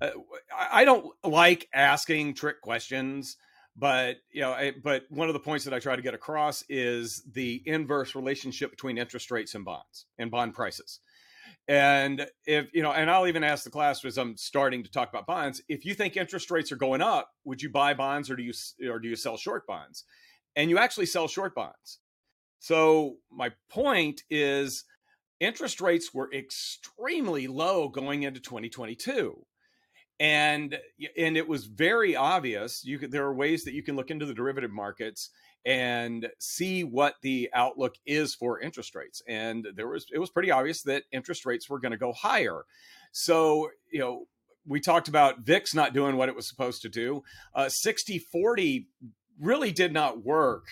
[0.00, 0.10] uh,
[0.56, 3.36] i don't like asking trick questions
[3.78, 6.64] but you know I, but one of the points that i try to get across
[6.68, 11.00] is the inverse relationship between interest rates and bonds and bond prices.
[11.66, 15.08] And if you know and i'll even ask the class as i'm starting to talk
[15.08, 18.36] about bonds if you think interest rates are going up would you buy bonds or
[18.36, 18.52] do you
[18.90, 20.04] or do you sell short bonds?
[20.56, 22.00] And you actually sell short bonds.
[22.58, 24.84] So my point is
[25.40, 29.46] interest rates were extremely low going into 2022
[30.20, 30.78] and
[31.16, 34.26] and it was very obvious you could there are ways that you can look into
[34.26, 35.30] the derivative markets
[35.64, 40.50] and see what the outlook is for interest rates and there was it was pretty
[40.50, 42.64] obvious that interest rates were going to go higher
[43.12, 44.26] so you know
[44.68, 47.22] we talked about VIX not doing what it was supposed to do.
[47.54, 48.86] Uh, 60 40
[49.40, 50.66] really did not work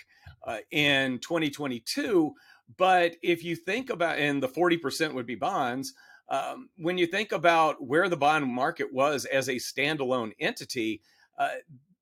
[0.46, 2.34] uh, in 2022.
[2.76, 5.94] But if you think about, and the 40% would be bonds,
[6.28, 11.02] um, when you think about where the bond market was as a standalone entity,
[11.38, 11.50] uh,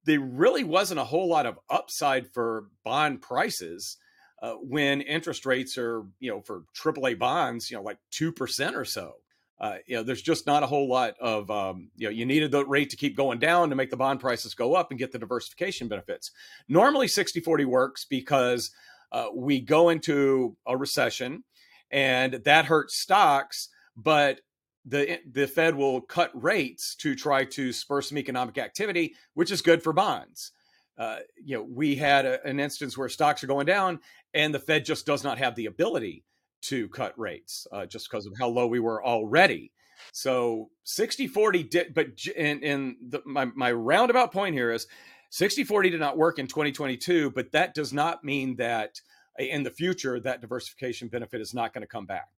[0.04, 3.96] there really wasn't a whole lot of upside for bond prices
[4.42, 8.84] uh, when interest rates are, you know, for AAA bonds, you know, like 2% or
[8.84, 9.14] so.
[9.60, 12.50] Uh, you know, there's just not a whole lot of, um, you know, you needed
[12.50, 15.12] the rate to keep going down to make the bond prices go up and get
[15.12, 16.30] the diversification benefits.
[16.68, 18.70] Normally 60 40 works because
[19.12, 21.44] uh, we go into a recession
[21.90, 24.40] and that hurts stocks but
[24.84, 29.62] the the Fed will cut rates to try to spur some economic activity, which is
[29.62, 30.52] good for bonds.
[30.96, 33.98] Uh, you know, we had a, an instance where stocks are going down,
[34.32, 36.24] and the Fed just does not have the ability
[36.62, 39.72] to cut rates uh, just because of how low we were already.
[40.12, 44.86] So 60 40 did, but in, the, my, my roundabout point here is
[45.30, 49.00] 60 40 did not work in 2022, but that does not mean that
[49.38, 52.28] in the future that diversification benefit is not going to come back.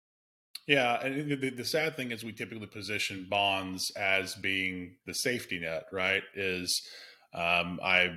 [0.66, 5.60] Yeah, and the, the, sad thing is we typically position bonds as being the safety
[5.60, 6.24] net, right?
[6.34, 6.82] Is
[7.32, 8.10] um, I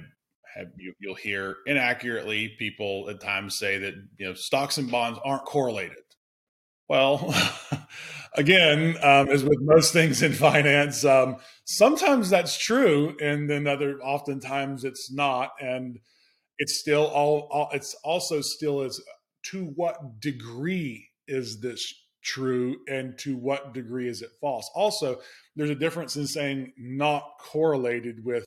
[0.56, 5.20] have you, will hear inaccurately people at times say that you know stocks and bonds
[5.24, 5.98] aren't correlated.
[6.88, 7.36] Well,
[8.34, 14.00] again, um, as with most things in finance, um, sometimes that's true, and then other
[14.00, 16.00] oftentimes it's not, and
[16.58, 17.70] it's still all, all.
[17.74, 19.04] It's also still is
[19.52, 24.70] to what degree is this true, and to what degree is it false?
[24.76, 25.20] Also,
[25.56, 28.46] there's a difference in saying not correlated with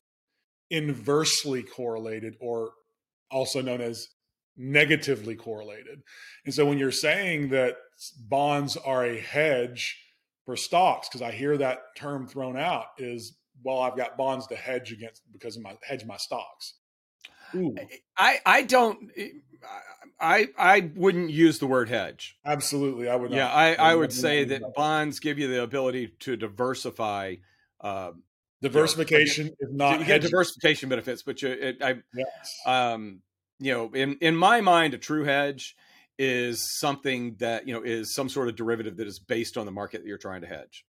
[0.70, 2.72] inversely correlated, or
[3.30, 4.08] also known as
[4.56, 6.02] negatively correlated.
[6.44, 7.76] And so when you're saying that
[8.28, 9.98] bonds are a hedge
[10.44, 14.56] for stocks, because I hear that term thrown out, is well, I've got bonds to
[14.56, 16.74] hedge against because of my hedge my stocks.
[17.54, 17.74] Ooh.
[18.16, 19.28] I I don't eh,
[20.20, 22.38] I I wouldn't use the word hedge.
[22.44, 23.30] Absolutely, I would.
[23.30, 23.36] Not.
[23.36, 27.36] Yeah, I I would say that bonds give you the ability to diversify.
[27.80, 28.12] Uh,
[28.62, 32.60] diversification you know, is not you get diversification benefits, but you it, I yes.
[32.64, 33.20] um
[33.58, 35.74] you know in in my mind a true hedge
[36.18, 39.72] is something that you know is some sort of derivative that is based on the
[39.72, 40.84] market that you're trying to hedge.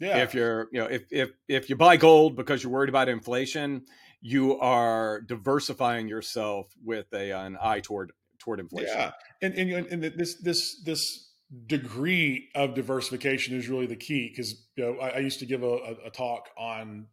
[0.00, 0.18] Yeah.
[0.18, 3.84] If you're, you know, if if if you buy gold because you're worried about inflation,
[4.20, 8.94] you are diversifying yourself with a an eye toward toward inflation.
[8.96, 9.10] Yeah,
[9.42, 11.32] and and, and this this this
[11.66, 15.62] degree of diversification is really the key because you know I, I, used to give
[15.62, 17.06] a, a talk on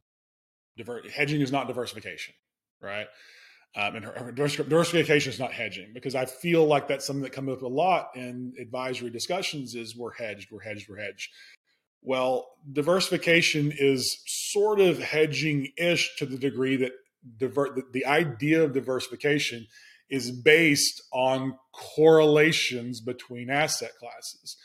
[0.77, 2.33] diver- hedging is not diversification,
[2.81, 3.07] right?
[3.77, 7.61] Um, and diversification is not hedging because I feel like that's something that comes up
[7.61, 11.29] a lot in advisory discussions is we're hedged, we're hedged, we're hedged.
[12.01, 16.91] Well, diversification is sort of hedging ish to the degree that
[17.37, 19.67] diver- the idea of diversification
[20.09, 24.57] is based on correlations between asset classes.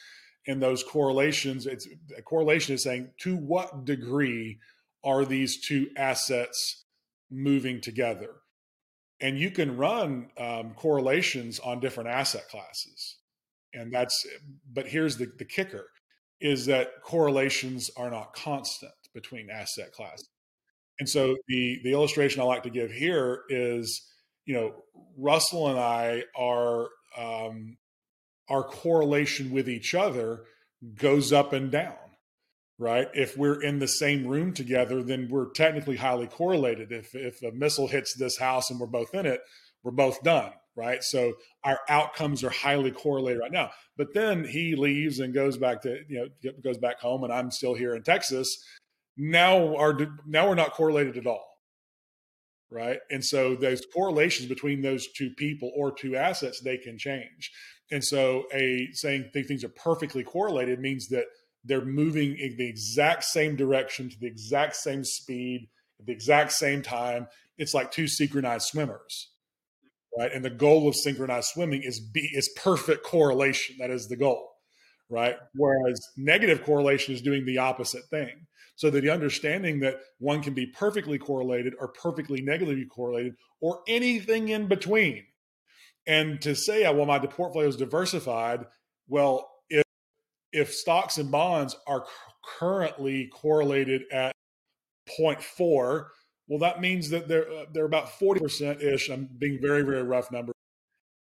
[0.46, 4.58] And those correlations, it's a correlation is saying to what degree
[5.02, 6.84] are these two assets
[7.30, 8.30] moving together?
[9.20, 13.18] And you can run um, correlations on different asset classes.
[13.72, 14.26] And that's,
[14.70, 15.86] but here's the, the kicker
[16.40, 20.28] is that correlations are not constant between asset classes.
[20.98, 24.06] And so the the illustration I like to give here is,
[24.44, 24.74] you know,
[25.16, 27.78] Russell and I are um,
[28.48, 30.44] our correlation with each other
[30.94, 31.96] goes up and down,
[32.78, 33.08] right?
[33.14, 36.92] If we're in the same room together, then we're technically highly correlated.
[36.92, 39.40] If if a missile hits this house and we're both in it,
[39.82, 41.04] we're both done, right?
[41.04, 43.70] So our outcomes are highly correlated right now.
[43.98, 47.50] But then he leaves and goes back to you know goes back home, and I'm
[47.50, 48.48] still here in Texas.
[49.16, 51.46] Now our now we're not correlated at all,
[52.70, 52.98] right?
[53.10, 57.50] And so those correlations between those two people or two assets they can change.
[57.92, 61.24] And so a saying things are perfectly correlated means that
[61.64, 65.68] they're moving in the exact same direction to the exact same speed
[65.98, 67.26] at the exact same time.
[67.58, 69.30] It's like two synchronized swimmers
[70.16, 70.32] right?
[70.32, 73.76] And the goal of synchronized swimming is be is perfect correlation.
[73.78, 74.50] That is the goal,
[75.08, 75.36] right?
[75.54, 78.46] Whereas negative correlation is doing the opposite thing.
[78.76, 83.80] So that the understanding that one can be perfectly correlated or perfectly negatively correlated or
[83.86, 85.24] anything in between.
[86.06, 88.64] And to say, oh, well, my portfolio is diversified.
[89.06, 89.84] Well, if
[90.52, 92.06] if stocks and bonds are
[92.58, 94.32] currently correlated at
[95.18, 96.06] 0.4
[96.50, 99.08] well, that means that they're uh, they're about forty percent ish.
[99.08, 100.52] I'm being very very rough number.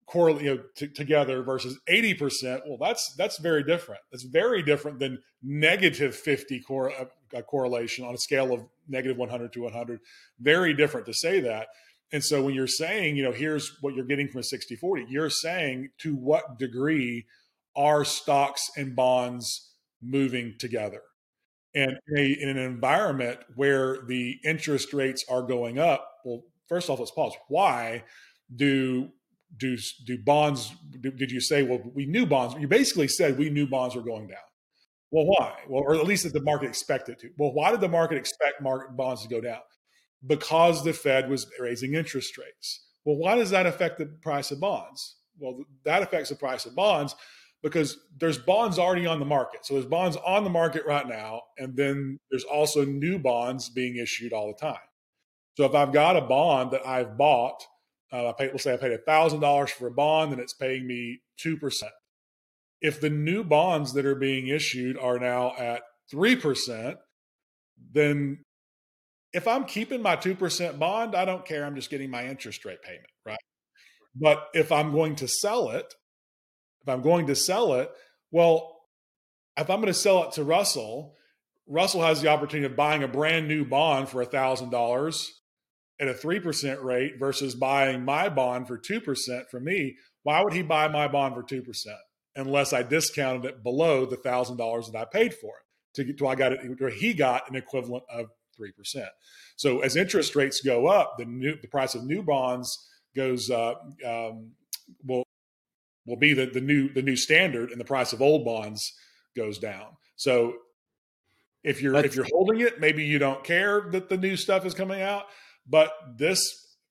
[0.05, 2.63] Correlate you know, t- together versus eighty percent.
[2.67, 4.01] Well, that's that's very different.
[4.11, 9.29] That's very different than negative fifty cor- uh, correlation on a scale of negative one
[9.29, 10.01] hundred to one hundred.
[10.41, 11.67] Very different to say that.
[12.11, 15.05] And so when you're saying, you know, here's what you're getting from a 60 40,
[15.09, 17.25] you're saying to what degree
[17.75, 21.01] are stocks and bonds moving together?
[21.75, 26.89] And in, a, in, an environment where the interest rates are going up, well, first
[26.89, 27.33] off, let's pause.
[27.47, 28.03] Why
[28.55, 29.09] do
[29.57, 30.73] do do bonds?
[31.01, 32.55] Do, did you say, well, we knew bonds?
[32.59, 34.37] You basically said we knew bonds were going down.
[35.11, 35.53] Well, why?
[35.67, 37.29] Well, or at least that the market expected to.
[37.37, 39.61] Well, why did the market expect market bonds to go down?
[40.25, 42.87] Because the Fed was raising interest rates.
[43.05, 45.17] Well, why does that affect the price of bonds?
[45.37, 47.15] Well, that affects the price of bonds
[47.63, 49.65] because there's bonds already on the market.
[49.65, 53.95] So there's bonds on the market right now, and then there's also new bonds being
[53.95, 54.77] issued all the time.
[55.55, 57.63] So if I've got a bond that I've bought,
[58.11, 61.21] uh, I let's say I paid thousand dollars for a bond and it's paying me
[61.37, 61.93] two percent.
[62.81, 66.97] If the new bonds that are being issued are now at three percent,
[67.93, 68.43] then
[69.31, 71.65] if I'm keeping my two percent bond, I don't care.
[71.65, 73.39] I'm just getting my interest rate payment, right?
[74.15, 75.93] But if I'm going to sell it,
[76.83, 77.89] if I'm going to sell it,
[78.31, 78.81] well,
[79.57, 81.15] if I'm going to sell it to Russell,
[81.67, 85.27] Russell has the opportunity of buying a brand new bond for $1,000
[85.99, 89.95] at a 3% rate versus buying my bond for 2% from me.
[90.23, 91.63] Why would he buy my bond for 2%?
[92.35, 95.95] unless I discounted it below the thousand dollars that I paid for it.
[95.95, 99.09] To get to I got it he got an equivalent of three percent.
[99.55, 103.75] So as interest rates go up, the new the price of new bonds goes uh,
[104.05, 104.51] um,
[105.05, 105.23] will
[106.05, 108.81] will be the, the new the new standard, and the price of old bonds
[109.35, 109.87] goes down.
[110.15, 110.53] So
[111.63, 114.65] if you're That's, if you're holding it, maybe you don't care that the new stuff
[114.65, 115.25] is coming out,
[115.67, 116.41] but this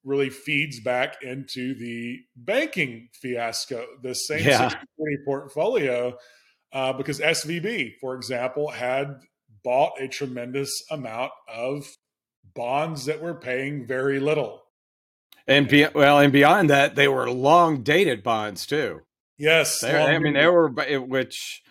[0.03, 4.69] really feeds back into the banking fiasco, the same yeah.
[5.25, 6.17] portfolio,
[6.73, 9.19] uh, because SVB, for example, had
[9.63, 11.85] bought a tremendous amount of
[12.53, 14.62] bonds that were paying very little.
[15.45, 19.01] And be, well, and beyond that, they were long dated bonds too.
[19.37, 21.63] Yes, I mean they were, which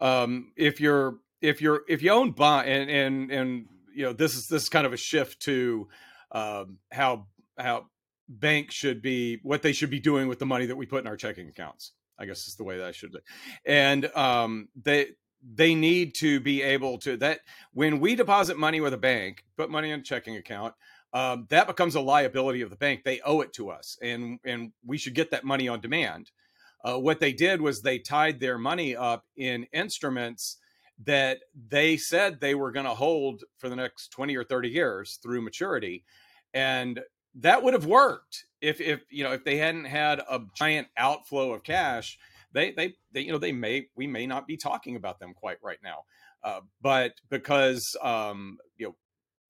[0.00, 4.34] um, if you're if you're if you own bond and and and you know this
[4.34, 5.88] is this is kind of a shift to
[6.32, 7.26] um, how
[7.58, 7.86] how
[8.28, 11.06] banks should be what they should be doing with the money that we put in
[11.06, 11.92] our checking accounts.
[12.18, 13.16] I guess is the way that I should.
[13.64, 15.08] And um, they
[15.54, 17.40] they need to be able to that
[17.72, 20.74] when we deposit money with a bank, put money in a checking account.
[21.14, 23.02] Um, that becomes a liability of the bank.
[23.04, 26.30] They owe it to us, and and we should get that money on demand.
[26.84, 30.58] Uh, what they did was they tied their money up in instruments
[31.04, 31.38] that
[31.68, 35.42] they said they were going to hold for the next 20 or 30 years through
[35.42, 36.04] maturity
[36.54, 37.00] and
[37.34, 41.52] that would have worked if if you know if they hadn't had a giant outflow
[41.52, 42.18] of cash
[42.52, 45.56] they they, they you know they may we may not be talking about them quite
[45.62, 46.04] right now
[46.44, 48.94] uh, but because um, you know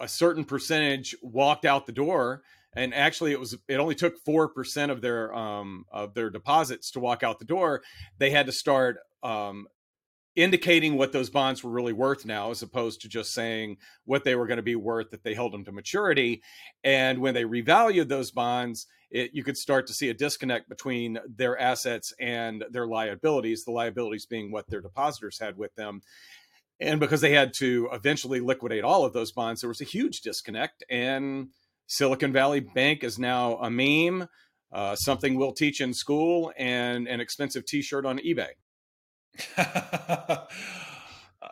[0.01, 2.43] a certain percentage walked out the door
[2.75, 7.01] and actually it was it only took 4% of their um, of their deposits to
[7.01, 7.83] walk out the door.
[8.19, 9.67] They had to start um,
[10.35, 14.35] indicating what those bonds were really worth now as opposed to just saying what they
[14.35, 16.43] were going to be worth that they held them to maturity.
[16.83, 21.19] And when they revalued those bonds it, you could start to see a disconnect between
[21.29, 26.01] their assets and their liabilities the liabilities being what their depositors had with them
[26.83, 30.21] and because they had to eventually liquidate all of those bonds there was a huge
[30.21, 31.49] disconnect and
[31.87, 34.29] silicon valley bank is now a meme
[34.73, 38.49] uh, something we'll teach in school and an expensive t-shirt on ebay
[39.57, 40.49] that,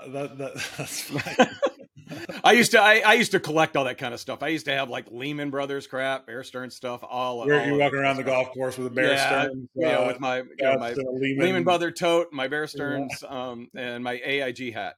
[0.09, 1.49] that, that's fine.
[2.45, 4.43] I used to I, I, used to collect all that kind of stuff.
[4.43, 7.05] I used to have like Lehman Brothers crap, Bear Stearns stuff.
[7.09, 10.07] All where you walking around the golf course with a Bear yeah, Stearns, yeah, uh,
[10.07, 11.45] with my know, my Lehman.
[11.45, 13.29] Lehman Brother tote, my Bear Stearns, yeah.
[13.29, 14.97] um, and my AIG hat.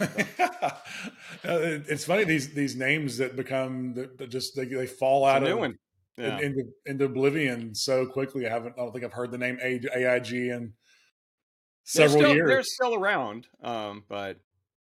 [1.44, 5.74] it's funny these these names that become that just they, they fall out of
[6.16, 6.38] yeah.
[6.40, 8.46] into, into oblivion so quickly.
[8.46, 10.72] I haven't I don't think I've heard the name AIG and
[11.84, 12.48] several they're still, years.
[12.48, 14.38] They're still around, um, but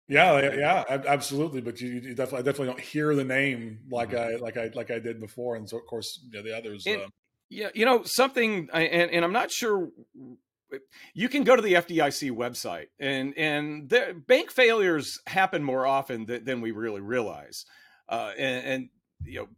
[0.09, 1.61] yeah, yeah, absolutely.
[1.61, 4.37] But you, you, definitely, I definitely don't hear the name like mm-hmm.
[4.37, 6.87] I like I like I did before, and so of course you know, the others.
[6.87, 7.07] And, uh,
[7.51, 9.91] yeah, you know something, and and I'm not sure.
[11.15, 13.89] You can go to the FDIC website, and and
[14.27, 17.65] bank failures happen more often than, than we really realize.
[18.09, 18.89] Uh, and, and
[19.25, 19.49] you know,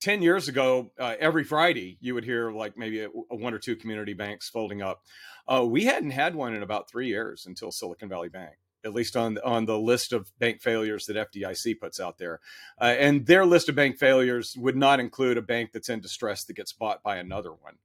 [0.00, 3.58] 10 years ago, uh, every Friday, you would hear like maybe a, a one or
[3.58, 5.02] two community banks folding up.
[5.48, 9.16] Uh, we hadn't had one in about three years until Silicon Valley Bank, at least
[9.16, 12.40] on on the list of bank failures that FDIC puts out there.
[12.80, 16.44] Uh, and their list of bank failures would not include a bank that's in distress
[16.44, 17.76] that gets bought by another one.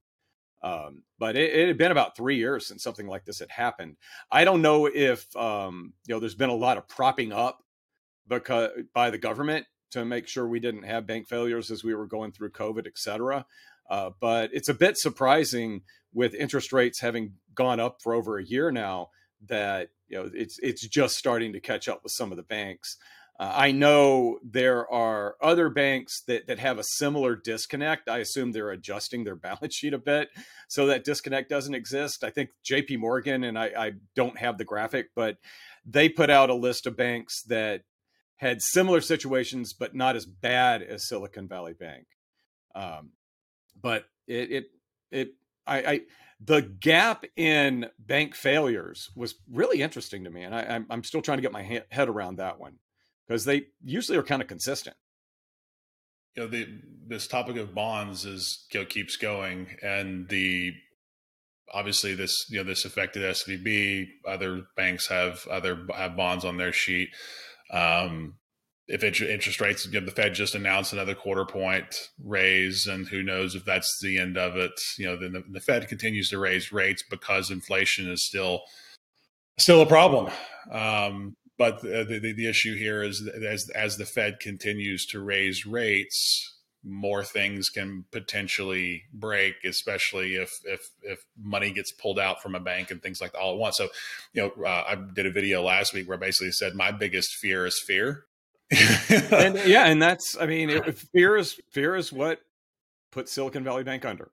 [0.62, 3.96] Um, but it, it, had been about three years since something like this had happened.
[4.30, 7.64] I don't know if um, you know there's been a lot of propping up
[8.28, 12.06] because by the government to make sure we didn't have bank failures as we were
[12.06, 13.44] going through COVID, et cetera.
[13.90, 15.82] Uh, but it's a bit surprising
[16.14, 19.08] with interest rates having gone up for over a year now
[19.48, 22.96] that you know it's it's just starting to catch up with some of the banks.
[23.42, 28.08] Uh, I know there are other banks that that have a similar disconnect.
[28.08, 30.28] I assume they're adjusting their balance sheet a bit
[30.68, 32.22] so that disconnect doesn't exist.
[32.22, 32.98] I think J.P.
[32.98, 35.38] Morgan and I, I don't have the graphic, but
[35.84, 37.82] they put out a list of banks that
[38.36, 42.06] had similar situations, but not as bad as Silicon Valley Bank.
[42.76, 43.10] Um,
[43.80, 44.64] but it it
[45.10, 45.28] it
[45.66, 46.00] I, I
[46.40, 51.38] the gap in bank failures was really interesting to me, and I, I'm still trying
[51.38, 52.74] to get my head around that one
[53.26, 54.96] because they usually are kind of consistent.
[56.36, 56.66] You know, the
[57.06, 60.72] this topic of bonds is you know keeps going, and the
[61.72, 64.06] obviously this you know this affected SVB.
[64.26, 67.10] Other banks have other have bonds on their sheet.
[67.70, 68.34] Um,
[68.88, 71.86] if interest rates, you know, the Fed just announced another quarter point
[72.22, 74.72] raise, and who knows if that's the end of it.
[74.98, 78.62] You know, then the, the Fed continues to raise rates because inflation is still
[79.58, 80.30] still a problem.
[80.70, 85.64] Um, but the, the, the issue here is as as the Fed continues to raise
[85.64, 92.56] rates, more things can potentially break, especially if if if money gets pulled out from
[92.56, 93.76] a bank and things like that all at once.
[93.76, 93.90] So,
[94.32, 97.36] you know, uh, I did a video last week where I basically said my biggest
[97.36, 98.24] fear is fear.
[99.30, 102.40] and yeah, and that's I mean, it, fear is fear is what
[103.12, 104.32] put Silicon Valley Bank under.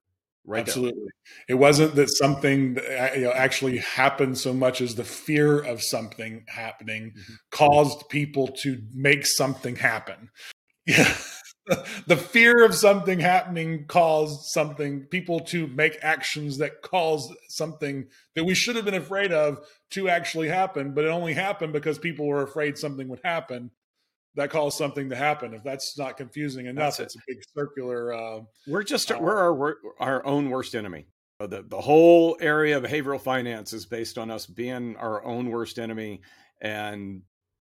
[0.49, 1.01] Right Absolutely.
[1.01, 1.45] There.
[1.49, 2.79] It wasn't that something
[3.13, 7.33] you know, actually happened so much as the fear of something happening mm-hmm.
[7.51, 10.29] caused people to make something happen.
[10.87, 11.13] Yeah.
[12.07, 18.43] the fear of something happening caused something people to make actions that caused something that
[18.43, 19.59] we should have been afraid of
[19.91, 23.69] to actually happen but it only happened because people were afraid something would happen
[24.35, 25.53] that caused something to happen.
[25.53, 29.53] If that's not confusing enough it's a big circular uh, we're just uh, we're our
[29.53, 31.07] we're our own worst enemy.
[31.39, 35.79] The the whole area of behavioral finance is based on us being our own worst
[35.79, 36.21] enemy
[36.61, 37.21] and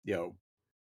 [0.03, 0.35] you know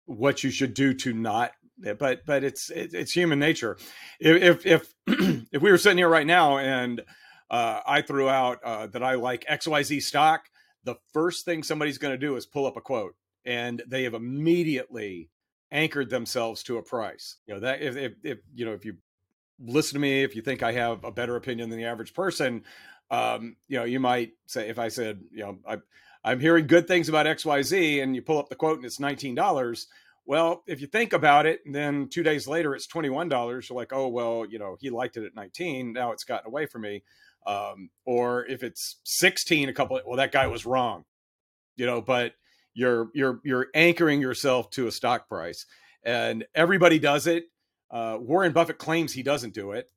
[0.06, 1.52] what you should do to not
[1.98, 3.76] but but it's it's human nature.
[4.20, 7.02] If if if we were sitting here right now and
[7.50, 10.48] uh, I threw out uh, that I like X Y Z stock,
[10.84, 14.14] the first thing somebody's going to do is pull up a quote, and they have
[14.14, 15.30] immediately
[15.74, 17.36] anchored themselves to a price.
[17.46, 18.96] You know that if if, if you know if you
[19.60, 22.64] listen to me, if you think I have a better opinion than the average person,
[23.10, 25.78] um, you know you might say if I said you know I.
[26.26, 29.36] I'm hearing good things about XYZ, and you pull up the quote and it's $19
[30.26, 33.68] well, if you think about it, then two days later it's twenty one dollars.
[33.68, 35.92] You're like, oh well, you know, he liked it at nineteen.
[35.92, 37.02] Now it's gotten away from me.
[37.46, 40.00] Um, or if it's sixteen, a couple.
[40.06, 41.04] well, that guy was wrong.
[41.76, 42.32] You know, but
[42.74, 45.66] you're you're you're anchoring yourself to a stock price,
[46.04, 47.44] and everybody does it.
[47.90, 49.90] Uh, Warren Buffett claims he doesn't do it,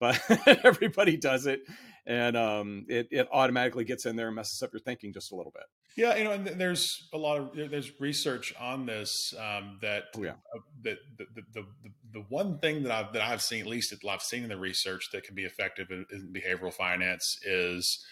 [0.00, 0.20] but
[0.64, 1.60] everybody does it,
[2.04, 5.36] and um, it it automatically gets in there and messes up your thinking just a
[5.36, 5.64] little bit.
[5.96, 10.24] Yeah, you know, and there's a lot of there's research on this um, that oh,
[10.24, 10.30] yeah.
[10.30, 11.66] uh, that the, the, the
[12.12, 15.08] the one thing that I've that I've seen at least I've seen in the research
[15.12, 18.04] that can be effective in, in behavioral finance is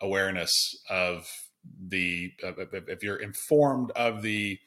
[0.00, 0.52] awareness
[0.88, 1.26] of
[1.88, 2.32] the
[2.88, 4.58] if you're informed of the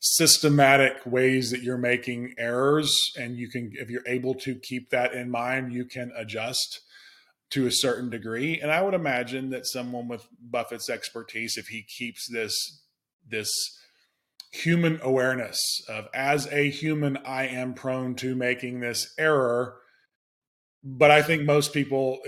[0.00, 5.14] systematic ways that you're making errors and you can if you're able to keep that
[5.14, 6.80] in mind you can adjust
[7.54, 8.58] to a certain degree.
[8.60, 12.52] And I would imagine that someone with Buffett's expertise, if he keeps this
[13.26, 13.50] this
[14.52, 19.76] human awareness of as a human, I am prone to making this error.
[20.82, 22.18] But I think most people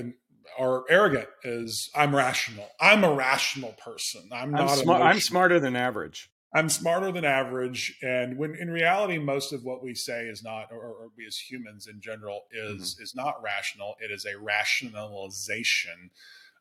[0.58, 2.68] are arrogant is I'm rational.
[2.80, 4.28] I'm a rational person.
[4.32, 4.70] I'm not.
[4.70, 6.30] I'm, smart, I'm smarter than average.
[6.54, 7.98] I'm smarter than average.
[8.02, 11.36] And when in reality, most of what we say is not, or, or we as
[11.36, 13.02] humans in general, is mm-hmm.
[13.02, 13.96] is not rational.
[14.00, 16.10] It is a rationalization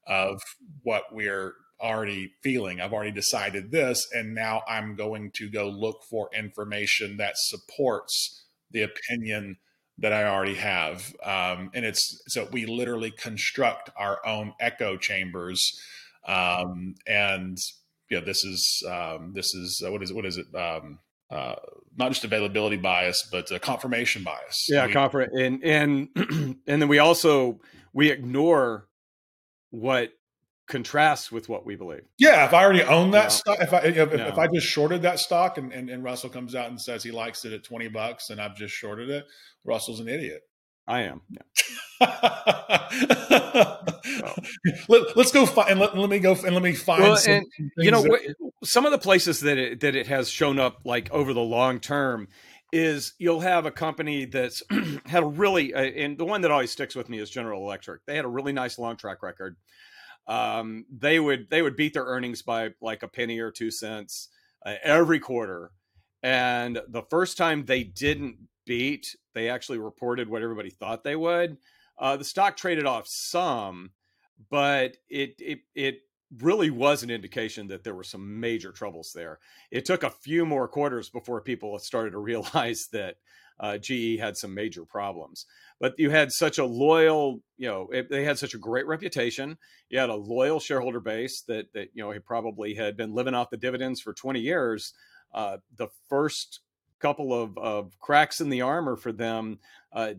[0.08, 0.42] of
[0.84, 2.80] what we're already feeling.
[2.80, 8.46] I've already decided this, and now I'm going to go look for information that supports
[8.72, 9.58] the opinion
[10.00, 11.16] that I already have.
[11.24, 15.80] Um, and it's so we literally construct our own echo chambers.
[16.28, 17.58] Um, and
[18.10, 20.54] you know, this is um, this is uh, what is it, what is it?
[20.56, 21.00] Um,
[21.32, 21.56] uh,
[21.98, 24.68] not just availability bias, but uh, confirmation bias.
[24.70, 24.92] Yeah, we,
[25.34, 26.10] and and
[26.68, 27.60] and then we also
[27.94, 28.88] we ignore
[29.72, 30.12] what
[30.68, 32.04] contrasts with what we believe.
[32.18, 34.28] Yeah, if I already own that stock, if I if, no.
[34.28, 37.12] if, I just shorted that stock, and, and and Russell comes out and says he
[37.12, 39.26] likes it at twenty bucks, and I've just shorted it,
[39.64, 40.42] Russell's an idiot.
[40.88, 41.22] I am.
[41.30, 41.42] Yeah.
[44.88, 47.34] let, us go find and let, let, me go and let me find well, some
[47.34, 47.46] and,
[47.78, 51.12] you know that- some of the places that it, that it has shown up like
[51.12, 52.28] over the long term
[52.72, 54.62] is you'll have a company that's
[55.06, 58.06] had a really uh, and the one that always sticks with me is General Electric.
[58.06, 59.56] They had a really nice long track record.
[60.28, 64.30] Um, they would they would beat their earnings by like a penny or two cents
[64.66, 65.72] uh, every quarter.
[66.24, 71.58] And the first time they didn't beat, they actually reported what everybody thought they would.
[71.98, 73.92] Uh, the stock traded off some,
[74.50, 76.00] but it it it
[76.40, 79.40] really was an indication that there were some major troubles there.
[79.72, 83.18] It took a few more quarters before people started to realize that
[83.60, 85.46] uh, GE had some major problems.
[85.80, 89.58] But you had such a loyal, you know, it, they had such a great reputation.
[89.90, 93.34] You had a loyal shareholder base that that you know he probably had been living
[93.34, 94.94] off the dividends for 20 years.
[95.34, 96.62] Uh, the first
[97.00, 99.60] couple of, of cracks in the armor for them,
[99.94, 100.14] uh,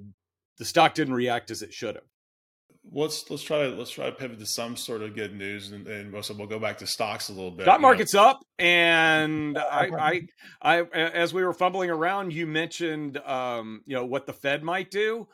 [0.58, 2.04] the stock didn't react as it should have.
[2.92, 5.86] Let's let's try to let's try to pivot to some sort of good news, and,
[5.86, 7.64] and we'll go back to stocks a little bit.
[7.64, 8.22] Stock market's know.
[8.22, 10.28] up, and I,
[10.62, 14.62] I, I, as we were fumbling around, you mentioned, um, you know, what the Fed
[14.62, 15.28] might do.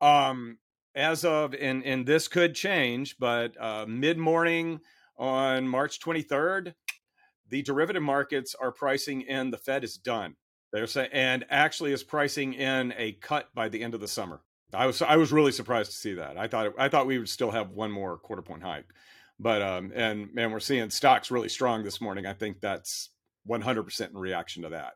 [0.00, 0.58] Um,
[0.94, 4.80] as of and and this could change, but uh, mid morning
[5.16, 6.74] on March 23rd,
[7.48, 10.36] the derivative markets are pricing in the Fed is done
[10.72, 14.40] They're saying, and actually is pricing in a cut by the end of the summer.
[14.72, 16.36] I was I was really surprised to see that.
[16.36, 18.92] I thought it, I thought we would still have one more quarter point hike,
[19.38, 22.26] but um and man, we're seeing stocks really strong this morning.
[22.26, 23.10] I think that's
[23.44, 24.94] 100 percent in reaction to that.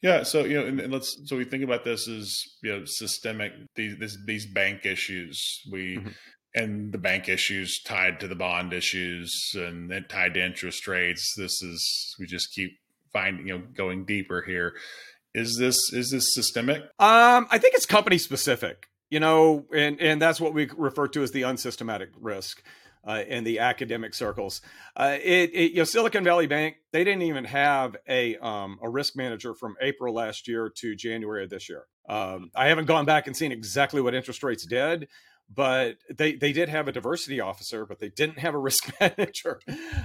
[0.00, 2.84] Yeah, so you know, and, and, let's so we think about this as you know
[2.84, 5.62] systemic these this, these bank issues.
[5.70, 6.08] We mm-hmm
[6.54, 11.34] and the bank issues tied to the bond issues and then tied to interest rates.
[11.36, 12.72] This is we just keep
[13.12, 14.74] finding you know going deeper here.
[15.34, 16.82] Is this is this systemic?
[16.98, 18.88] Um, I think it's company specific.
[19.10, 22.62] You know, and and that's what we refer to as the unsystematic risk.
[23.04, 24.60] Uh, in the academic circles,
[24.96, 28.88] uh, it, it, you know Silicon Valley Bank they didn't even have a um, a
[28.88, 31.86] risk manager from April last year to January of this year.
[32.08, 35.08] Um, I haven't gone back and seen exactly what interest rates did,
[35.54, 39.60] but they they did have a diversity officer, but they didn't have a risk manager,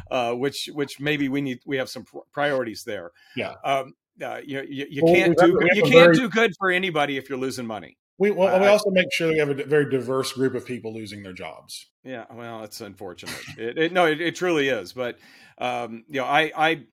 [0.09, 3.11] uh, which which maybe we need we have some priorities there.
[3.36, 3.53] Yeah.
[3.63, 3.93] Um,
[4.24, 7.30] uh, you, you, you well, can't do you can't very, do good for anybody if
[7.30, 7.97] you're losing money.
[8.20, 10.93] We well, uh, we also make sure we have a very diverse group of people
[10.93, 11.88] losing their jobs.
[12.03, 13.39] Yeah, well, it's unfortunate.
[13.57, 14.93] it, it, no, it, it, truly is.
[14.93, 15.20] But
[15.59, 16.84] um, you know, I, I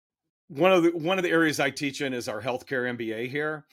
[0.48, 3.64] one of the one of the areas I teach in is our healthcare MBA here,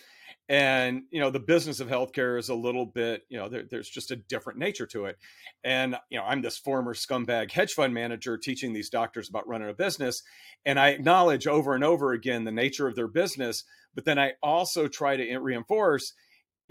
[0.49, 3.89] and you know the business of healthcare is a little bit you know there, there's
[3.89, 5.17] just a different nature to it.
[5.63, 9.69] And you know i'm this former scumbag hedge fund manager teaching these doctors about running
[9.69, 10.23] a business
[10.65, 13.63] and i acknowledge over and over again the nature of their business
[13.95, 16.13] but then i also try to reinforce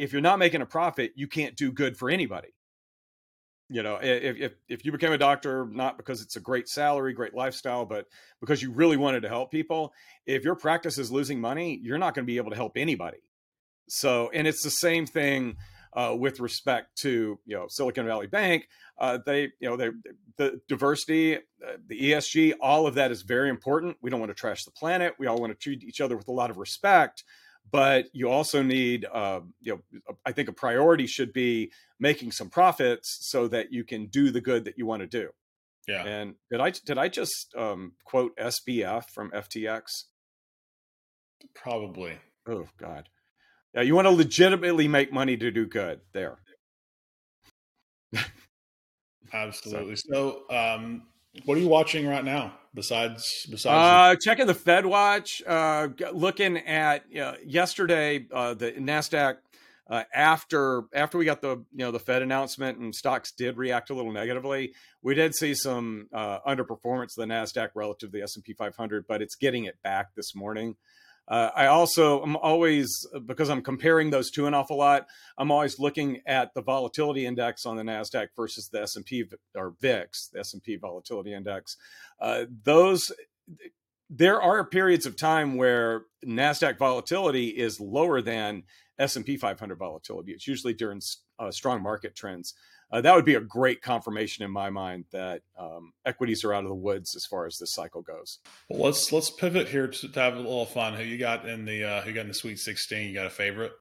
[0.01, 2.49] if you're not making a profit you can't do good for anybody.
[3.73, 7.13] You know if, if if you became a doctor not because it's a great salary
[7.13, 8.07] great lifestyle but
[8.41, 9.93] because you really wanted to help people
[10.27, 13.19] if your practice is losing money you're not going to be able to help anybody
[13.91, 15.57] so, and it's the same thing
[15.93, 18.69] uh, with respect to you know Silicon Valley Bank.
[18.99, 19.91] Uh, they you know they
[20.37, 23.97] the diversity, uh, the ESG, all of that is very important.
[24.01, 25.15] We don't want to trash the planet.
[25.19, 27.25] We all want to treat each other with a lot of respect.
[27.71, 31.71] But you also need, uh, you know, I think a priority should be
[32.01, 35.31] making some profits so that you can do the good that you want to do.
[35.87, 36.05] Yeah.
[36.05, 40.05] And did I did I just um, quote SBF from FTX?
[41.55, 42.19] Probably.
[42.49, 43.09] Oh God.
[43.75, 46.39] Yeah, you want to legitimately make money to do good there.
[49.33, 49.97] Absolutely.
[49.97, 51.03] So, um,
[51.45, 55.41] what are you watching right now besides besides uh, checking the Fed watch?
[55.47, 59.37] Uh, looking at uh, yesterday uh, the Nasdaq
[59.91, 63.91] uh, after after we got the you know the Fed announcement and stocks did react
[63.91, 64.73] a little negatively.
[65.03, 68.53] We did see some uh, underperformance of the Nasdaq relative to the S and P
[68.53, 70.77] 500, but it's getting it back this morning.
[71.31, 75.07] Uh, I also am always because I'm comparing those two an awful lot.
[75.39, 79.25] I'm always looking at the volatility index on the Nasdaq versus the S and P
[79.55, 81.77] or VIX, the S and P volatility index.
[82.21, 83.13] Uh, those
[84.11, 88.65] there are periods of time where Nasdaq volatility is lower than
[88.99, 90.33] S and P 500 volatility.
[90.33, 91.01] It's usually during
[91.39, 92.55] uh, strong market trends
[92.93, 96.65] uh, that would be a great confirmation in my mind that um, equities are out
[96.65, 98.39] of the woods as far as this cycle goes.
[98.69, 100.95] Well, let's let's pivot here to, to have a little fun.
[100.95, 103.09] Who you got in the uh, who got in the Sweet Sixteen?
[103.09, 103.73] You got a favorite?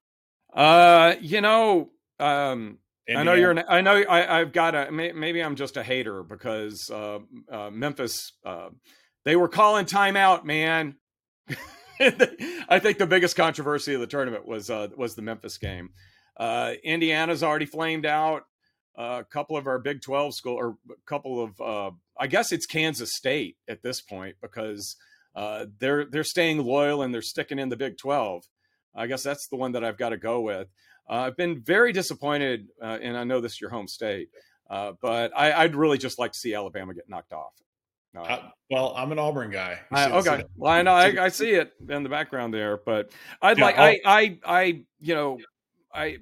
[0.53, 1.89] Uh, you know,
[2.19, 2.79] um,
[3.17, 3.51] I know you're.
[3.51, 4.91] An, I know I, have got a.
[4.91, 7.19] Maybe I'm just a hater because uh,
[7.51, 8.33] uh, Memphis.
[8.45, 8.69] Uh,
[9.25, 10.95] they were calling timeout, man.
[11.99, 15.89] I think the biggest controversy of the tournament was uh, was the Memphis game.
[16.37, 18.43] Uh, Indiana's already flamed out
[18.99, 22.65] a couple of our Big 12 school or a couple of uh, I guess it's
[22.65, 24.97] Kansas State at this point because
[25.35, 28.43] uh, they're they're staying loyal and they're sticking in the Big 12.
[28.95, 30.67] I guess that's the one that I've got to go with.
[31.09, 34.29] Uh, I've been very disappointed, uh, and I know this is your home state,
[34.69, 37.53] uh, but I, would really just like to see Alabama get knocked off.
[38.17, 38.39] Uh,
[38.69, 39.79] well, I'm an Auburn guy.
[39.91, 43.59] I, okay, well, I know I, I, see it in the background there, but I'd
[43.59, 44.63] yeah, like I, I I
[44.99, 45.37] you know
[45.93, 46.17] I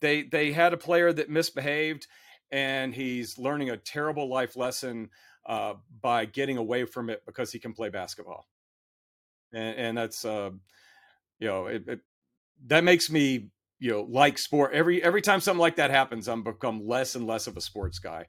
[0.00, 2.06] they they had a player that misbehaved,
[2.50, 5.10] and he's learning a terrible life lesson
[5.46, 8.46] uh, by getting away from it because he can play basketball,
[9.52, 10.50] and, and that's uh,
[11.38, 12.00] you know it, it,
[12.66, 16.42] that makes me you know like sport every every time something like that happens i'm
[16.42, 18.26] become less and less of a sports guy.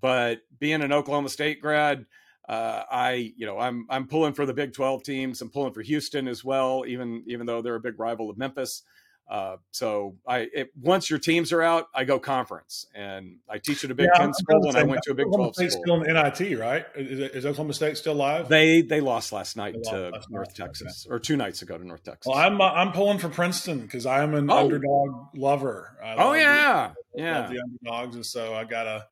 [0.00, 2.06] But being an oklahoma state grad
[2.48, 5.82] uh, i you know i'm i'm pulling for the big 12 teams i'm pulling for
[5.82, 8.82] houston as well even even though they're a big rival of memphis
[9.30, 13.84] uh, so I it, once your teams are out, I go conference, and I teach
[13.84, 15.82] at a Big yeah, Ten school, and I went to a Big Oklahoma Twelve school.
[15.84, 16.84] Still in NIT, right?
[16.96, 18.48] Is, is, Oklahoma State still live?
[18.48, 20.66] They they lost last night lost to last North night.
[20.66, 22.26] Texas, or two nights ago to North Texas.
[22.26, 24.58] Well, I'm uh, I'm pulling for Princeton because I am an oh.
[24.58, 25.96] underdog lover.
[26.02, 29.06] I oh yeah, the, yeah, the underdogs, and so I gotta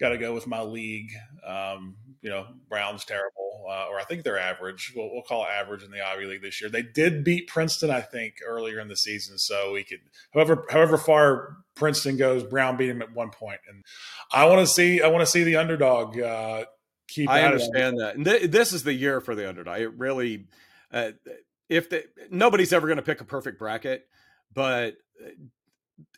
[0.00, 1.12] got to go with my league.
[1.46, 4.92] Um, you know, Brown's terrible, uh, or I think they're average.
[4.94, 6.70] We'll, we'll, call it average in the Ivy League this year.
[6.70, 9.98] They did beat Princeton, I think, earlier in the season, so we could,
[10.32, 13.60] however, however far Princeton goes, Brown beat him at one point.
[13.68, 13.84] and
[14.32, 16.64] I want to see, I want to see the underdog uh,
[17.08, 17.28] keep.
[17.28, 19.80] I understand that, and th- this is the year for the underdog.
[19.80, 20.46] It really,
[20.92, 21.10] uh,
[21.68, 24.06] if the, nobody's ever going to pick a perfect bracket,
[24.54, 25.30] but uh,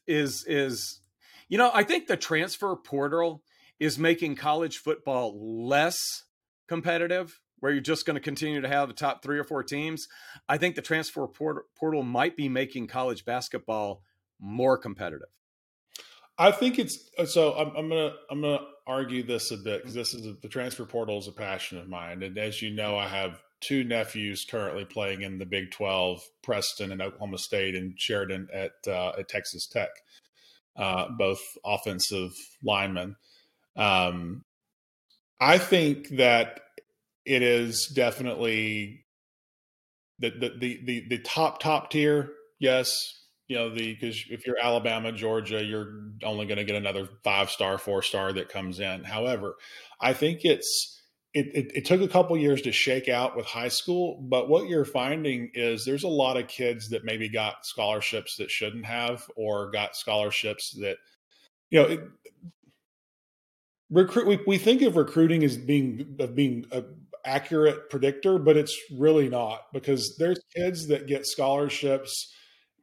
[0.07, 1.01] is is
[1.49, 3.43] you know, I think the transfer portal
[3.81, 5.99] is making college football less
[6.69, 10.07] competitive where you're just going to continue to have the top three or four teams.
[10.49, 14.03] I think the transfer portal might be making college basketball
[14.39, 15.29] more competitive.
[16.37, 17.55] I think it's uh, so.
[17.55, 20.85] I'm, I'm, gonna I'm gonna argue this a bit because this is a, the transfer
[20.85, 24.85] portal is a passion of mine, and as you know, I have two nephews currently
[24.85, 29.69] playing in the Big Twelve, Preston and Oklahoma State, and Sheridan at uh, at Texas
[29.69, 29.91] Tech,
[30.77, 32.33] uh, both offensive
[32.65, 33.17] linemen.
[33.77, 34.43] Um,
[35.41, 36.61] I think that
[37.25, 39.05] it is definitely
[40.19, 42.33] the the the the, the top top tier.
[42.59, 42.95] Yes,
[43.49, 47.51] you know the because if you're Alabama, Georgia, you're only going to get another five
[47.51, 49.05] star, four star that comes in.
[49.05, 49.57] However,
[50.01, 51.01] I think it's
[51.35, 54.69] it, it, it, took a couple years to shake out with high school, but what
[54.69, 59.29] you're finding is there's a lot of kids that maybe got scholarships that shouldn't have,
[59.35, 60.97] or got scholarships that,
[61.71, 62.01] you know, it,
[63.95, 64.27] recruit.
[64.27, 66.85] We, we think of recruiting as being of being a
[67.25, 72.33] accurate predictor, but it's really not because there's kids that get scholarships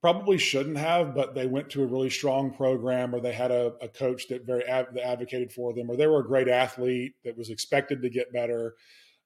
[0.01, 3.73] probably shouldn't have, but they went to a really strong program or they had a,
[3.81, 7.37] a coach that very that advocated for them or they were a great athlete that
[7.37, 8.73] was expected to get better.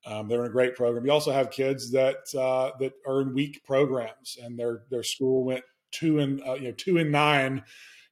[0.05, 1.05] Um, they're in a great program.
[1.05, 5.45] You also have kids that uh, that are in weak programs and their their school
[5.45, 7.63] went two and uh, you know two and nine,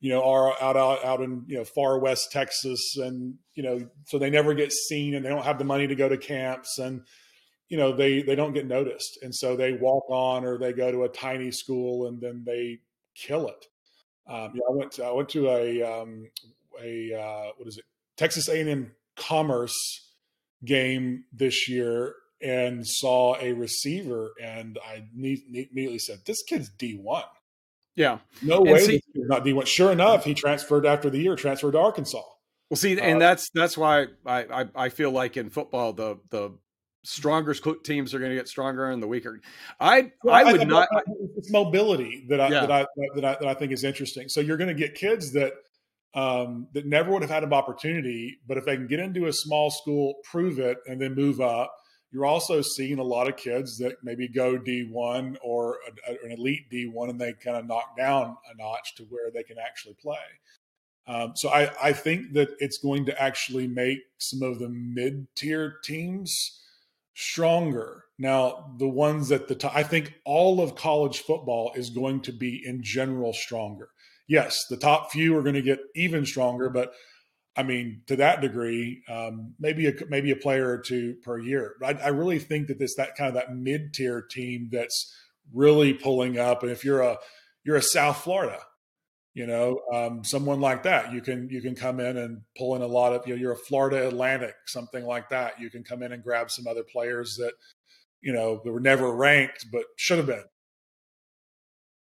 [0.04, 3.88] you know, are out, out out in you know far west Texas and you know
[4.06, 6.78] so they never get seen and they don't have the money to go to camps
[6.78, 7.04] and
[7.70, 9.20] you know they they don't get noticed.
[9.22, 12.80] And so they walk on or they go to a tiny school and then they
[13.16, 13.66] kill it.
[14.28, 16.30] Um, i went to, i went to a um,
[16.82, 17.86] a uh, what is it?
[18.18, 19.74] Texas a&m commerce
[20.66, 27.24] game this year and saw a receiver and i immediately said this kid's d1
[27.96, 31.80] yeah no way see, not d1 sure enough he transferred after the year transferred to
[31.80, 32.22] arkansas
[32.70, 36.18] well see and uh, that's that's why I, I i feel like in football the
[36.30, 36.52] the
[37.04, 39.40] stronger teams are going to get stronger and the weaker.
[39.80, 40.88] I well, I would I, not.
[41.38, 42.62] it's mobility that I, yeah.
[42.62, 42.86] that I
[43.16, 44.30] that I that I think is interesting.
[44.30, 45.54] So you're going to get kids that
[46.16, 49.34] um, that never would have had an opportunity, but if they can get into a
[49.34, 51.74] small school, prove it, and then move up.
[52.14, 56.70] You're also seeing a lot of kids that maybe go D1 or a, an elite
[56.72, 60.18] D1 and they kind of knock down a notch to where they can actually play.
[61.08, 65.28] Um, so I, I think that it's going to actually make some of the mid
[65.36, 66.62] tier teams
[67.16, 68.06] stronger.
[68.20, 72.32] Now, the ones at the top, I think all of college football is going to
[72.32, 73.90] be in general stronger.
[74.28, 76.94] Yes, the top few are going to get even stronger, but
[77.56, 81.76] I mean, to that degree, um, maybe a maybe a player or two per year.
[81.80, 85.14] But I, I really think that this that kind of that mid tier team that's
[85.54, 86.64] really pulling up.
[86.64, 87.18] And if you're a
[87.64, 88.60] you're a South Florida,
[89.34, 92.82] you know um, someone like that you can you can come in and pull in
[92.82, 96.04] a lot of you know you're a florida atlantic something like that you can come
[96.04, 97.54] in and grab some other players that
[98.22, 100.44] you know that were never ranked but should have been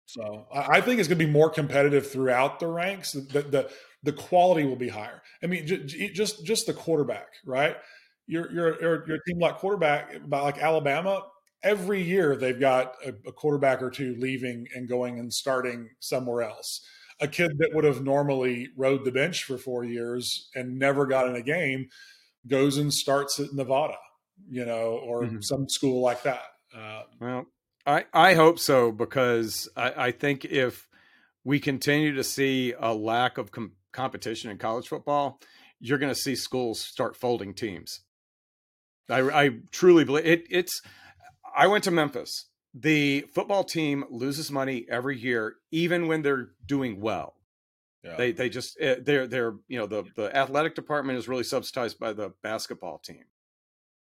[0.05, 3.71] so i, think it's going to be more competitive throughout the ranks the, the
[4.03, 7.77] the quality will be higher i mean just just the quarterback right
[8.27, 11.21] you're you're you're, team like quarterback by like alabama
[11.63, 16.43] every year they've got a, a quarterback or two leaving and going and starting somewhere
[16.43, 16.81] else
[17.21, 21.27] a kid that would have normally rode the bench for four years and never got
[21.27, 21.89] in a game
[22.47, 23.97] goes and starts at Nevada,
[24.49, 25.41] you know, or mm-hmm.
[25.41, 26.43] some school like that.
[26.73, 27.45] Um, well,
[27.85, 30.87] I, I hope so because I, I, think if
[31.43, 35.39] we continue to see a lack of com- competition in college football,
[35.79, 38.01] you're going to see schools start folding teams.
[39.09, 40.43] I, I truly believe it.
[40.49, 40.81] It's.
[41.55, 47.01] I went to Memphis the football team loses money every year, even when they're doing
[47.01, 47.35] well.
[48.03, 48.15] Yeah.
[48.15, 51.99] They they just eh, they're they're you know the the athletic department is really subsidized
[51.99, 53.25] by the basketball team,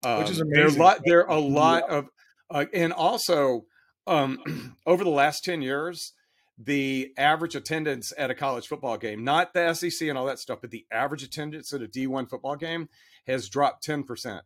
[0.04, 0.54] um, which is amazing.
[0.54, 2.08] There are a lot, there are a lot of
[2.50, 3.66] uh, and also
[4.06, 6.12] um, over the last ten years,
[6.58, 10.60] the average attendance at a college football game, not the SEC and all that stuff,
[10.60, 12.88] but the average attendance at a D one football game
[13.26, 14.42] has dropped ten percent.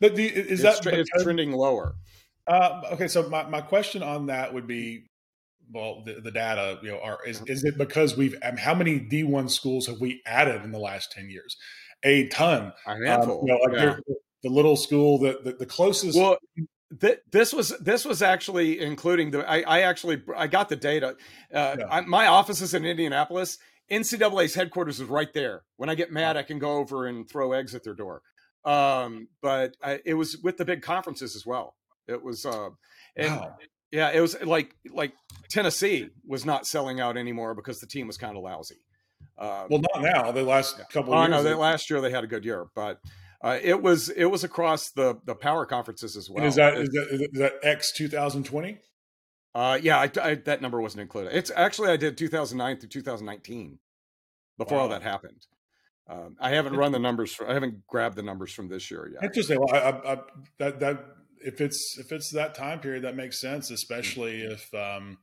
[0.00, 1.94] But the, is it's, that it's trending lower?
[2.46, 5.06] Uh, okay, so my, my question on that would be,
[5.72, 8.98] well, the, the data, you know, are is is it because we've um, how many
[8.98, 11.56] D one schools have we added in the last ten years?
[12.04, 12.72] a ton.
[12.86, 13.40] A handful.
[13.40, 14.14] Um, you know, like yeah.
[14.42, 16.16] the little school, the the, the closest.
[16.18, 16.36] Well,
[17.00, 19.48] th- this was this was actually including the.
[19.48, 21.16] I, I actually I got the data.
[21.52, 21.86] Uh, Yeah.
[21.90, 23.58] I, my office is in Indianapolis.
[23.90, 25.62] NCAA's headquarters is right there.
[25.76, 28.22] When I get mad, I can go over and throw eggs at their door.
[28.64, 31.74] Um, but I, it was with the big conferences as well.
[32.08, 32.70] It was, uh,
[33.16, 33.56] and Wow.
[33.90, 35.12] yeah, it was like like
[35.50, 38.76] Tennessee was not selling out anymore because the team was kind of lousy.
[39.36, 40.32] Uh, well, not now.
[40.32, 41.12] The last couple.
[41.14, 43.00] oh years, no, they, last year they had a good year, but
[43.44, 46.38] uh, it was it was across the the power conferences as well.
[46.38, 48.78] and is that is that, is that X 2020?
[49.54, 51.36] Uh, yeah, I, I, that number wasn't included.
[51.36, 53.78] It's actually I did 2009 through 2019
[54.56, 55.46] before all that happened.
[56.08, 57.34] Um, I haven't run the numbers.
[57.34, 59.22] For, I haven't grabbed the numbers from this year yet.
[59.22, 59.60] Interesting.
[59.60, 60.18] Well, I, I, I,
[60.58, 61.04] that that
[61.44, 65.18] if it's if it's that time period, that makes sense, especially if um,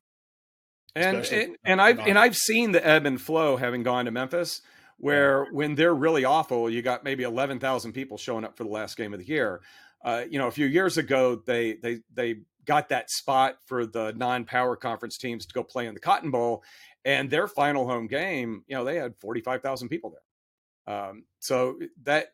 [0.95, 4.05] And especially and, for and I've and I've seen the ebb and flow having gone
[4.05, 4.61] to Memphis,
[5.01, 8.95] where when they're really awful, you got maybe 11,000 people showing up for the last
[8.95, 9.61] game of the year.
[10.05, 12.35] Uh, you know, a few years ago, they they they
[12.65, 16.63] got that spot for the non-power conference teams to go play in the Cotton Bowl,
[17.03, 20.95] and their final home game, you know, they had 45,000 people there.
[20.95, 22.27] Um, so that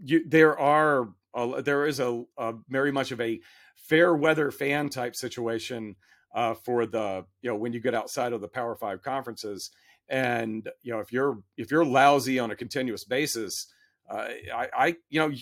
[0.00, 3.40] you, there are a, there is a, a very much of a
[3.76, 5.96] fair weather fan type situation
[6.32, 9.70] uh, for the you know when you get outside of the Power Five conferences,
[10.08, 13.72] and you know if you're if you're lousy on a continuous basis,
[14.10, 15.34] uh, I, I you know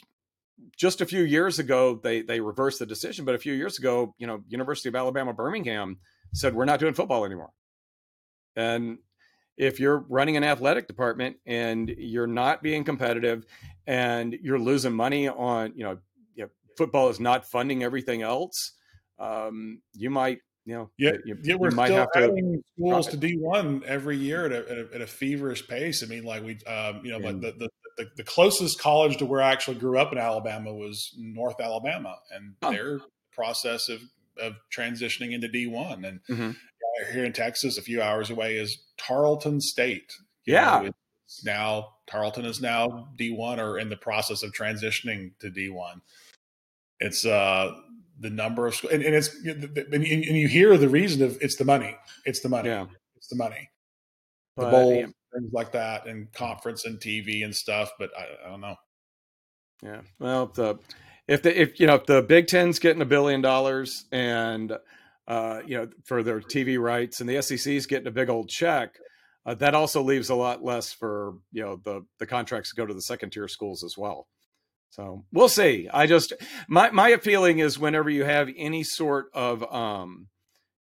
[0.77, 4.15] just a few years ago they they reversed the decision, but a few years ago
[4.19, 5.99] you know University of Alabama Birmingham
[6.33, 7.51] said we're not doing football anymore,
[8.57, 8.99] and
[9.57, 13.45] if you're running an athletic department and you're not being competitive
[13.87, 15.99] and you're losing money on you know,
[16.35, 18.73] you know football is not funding everything else
[19.19, 23.07] um, you might you know yeah, you, yeah, we're might still have to adding schools
[23.09, 26.03] to D one every year at a, at a, at a feverish pace.
[26.03, 29.19] I mean, like we, um, you know, like And- the, the the the closest college
[29.19, 32.71] to where I actually grew up in Alabama was North Alabama, and Oh.
[32.73, 33.01] their
[33.33, 34.01] process of
[34.41, 36.51] of transitioning into D one, and Mhm.
[36.55, 40.15] uh, here in Texas, a few hours away is Tarleton State.
[40.47, 40.81] You Yeah.
[40.85, 40.91] know,
[41.27, 45.69] it's now Tarleton is now D one or in the process of transitioning to D
[45.69, 46.01] one.
[46.99, 47.73] It's uh
[48.23, 51.37] the number of schools, and, and it's and you, and you hear the reason of
[51.41, 53.69] it's the money, it's the money, yeah it's the money,
[54.57, 57.91] the but, bowl, yeah, things like that, and conference and TV and stuff.
[57.99, 58.77] But I, I don't know.
[59.83, 60.01] yeah.
[60.19, 60.79] well the
[61.29, 64.73] if the if you know if the big ten's getting a billion dollars and
[65.29, 68.97] uh you know for their tv rights and the sec's getting a big old check
[69.47, 72.87] uh, that also leaves a lot less for you know the the contracts to go
[72.87, 74.27] to the second tier schools as well
[74.93, 75.89] so we'll see.
[75.91, 76.35] I just
[76.69, 80.29] my my feeling is whenever you have any sort of um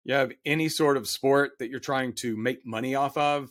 [0.04, 3.50] you have any sort of sport that you're trying to make money off of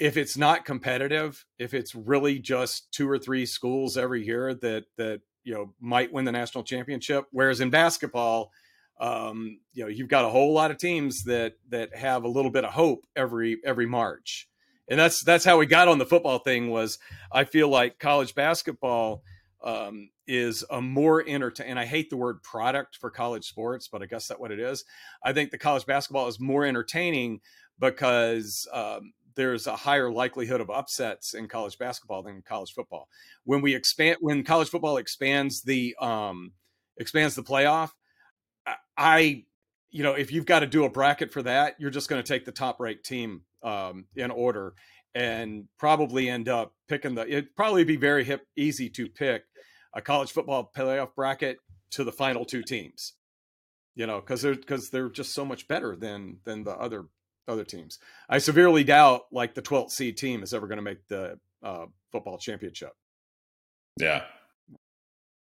[0.00, 4.86] if it's not competitive if it's really just two or three schools every year that
[4.96, 8.50] that you know might win the national championship whereas in basketball
[8.98, 12.50] um you know you've got a whole lot of teams that that have a little
[12.50, 14.48] bit of hope every every march.
[14.88, 16.98] And that's that's how we got on the football thing was
[17.32, 19.22] i feel like college basketball
[19.64, 24.02] um, is a more entertaining, And I hate the word product for college sports, but
[24.02, 24.84] I guess that's what it is.
[25.24, 27.40] I think the college basketball is more entertaining
[27.80, 33.08] because um, there's a higher likelihood of upsets in college basketball than college football.
[33.44, 36.52] When we expand, when college football expands the um,
[36.98, 37.90] expands the playoff,
[38.66, 39.44] I, I,
[39.90, 42.28] you know, if you've got to do a bracket for that, you're just going to
[42.28, 44.74] take the top ranked team um, in order
[45.14, 47.26] and probably end up picking the.
[47.26, 49.44] It'd probably be very hip, easy to pick
[49.94, 51.58] a college football playoff bracket
[51.90, 53.14] to the final two teams.
[53.94, 57.04] You know, because they're because they're just so much better than than the other
[57.46, 57.98] other teams.
[58.28, 61.86] I severely doubt like the 12th seed team is ever going to make the uh,
[62.10, 62.92] football championship.
[64.00, 64.24] Yeah.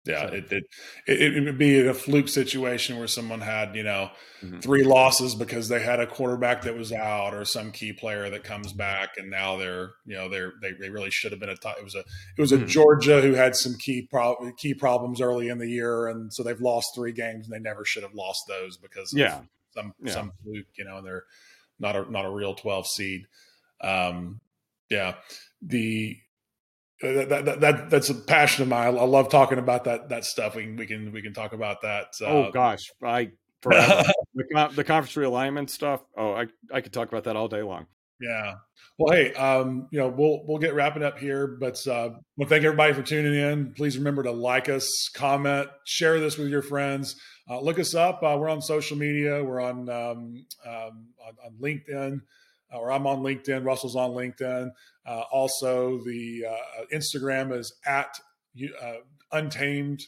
[0.06, 0.64] Yeah, So- it, it
[1.06, 4.10] it it would be a fluke situation where someone had you know
[4.42, 4.62] Mhm.
[4.62, 8.42] three losses because they had a quarterback that was out or some key player that
[8.42, 11.56] comes back and now they're you know they're they, they really should have been a
[11.56, 11.76] top.
[11.78, 12.68] It was a it was a Mhm.
[12.68, 16.60] Georgia who had some key pro- key problems early in the year and so they've
[16.62, 19.42] lost three games and they never should have lost those because of Yeah.
[19.74, 20.12] some Yeah.
[20.14, 21.24] some fluke you know and they're
[21.78, 23.26] not a not a real twelve seed.
[23.82, 24.40] Um,
[24.88, 25.16] yeah,
[25.62, 26.18] the
[27.02, 28.86] that, that, that that's a passion of mine.
[28.86, 30.54] I love talking about that that stuff.
[30.54, 32.08] We can we can we can talk about that.
[32.22, 33.30] oh uh, gosh, I
[33.62, 36.02] the, the conference realignment stuff.
[36.16, 37.86] Oh, I I could talk about that all day long.
[38.20, 38.56] Yeah.
[38.98, 42.64] Well, hey, um, you know, we'll we'll get wrapping up here, but uh, well, thank
[42.64, 43.72] everybody for tuning in.
[43.72, 47.16] Please remember to like us, comment, share this with your friends.
[47.48, 48.22] Uh, look us up.
[48.22, 49.42] Uh, we're on social media.
[49.42, 52.20] We're on um, um, on, on LinkedIn.
[52.72, 53.64] Or I'm on LinkedIn.
[53.64, 54.70] Russell's on LinkedIn.
[55.06, 58.14] Uh, also, the uh, Instagram is at
[58.82, 58.92] uh,
[59.32, 60.02] untamed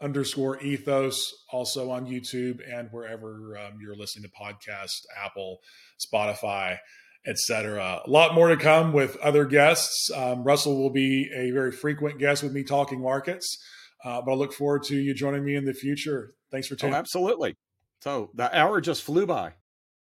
[0.00, 1.32] underscore ethos.
[1.52, 5.58] Also on YouTube and wherever um, you're listening to podcasts, Apple,
[5.98, 6.78] Spotify,
[7.26, 8.02] etc.
[8.04, 10.10] A lot more to come with other guests.
[10.14, 13.58] Um, Russell will be a very frequent guest with me talking markets.
[14.04, 16.34] Uh, but I look forward to you joining me in the future.
[16.50, 16.94] Thanks for tuning.
[16.94, 17.56] Oh, absolutely.
[18.00, 19.54] So the hour just flew by.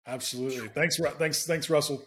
[0.09, 0.67] Absolutely.
[0.69, 2.03] Thanks, thanks, thanks, Russell.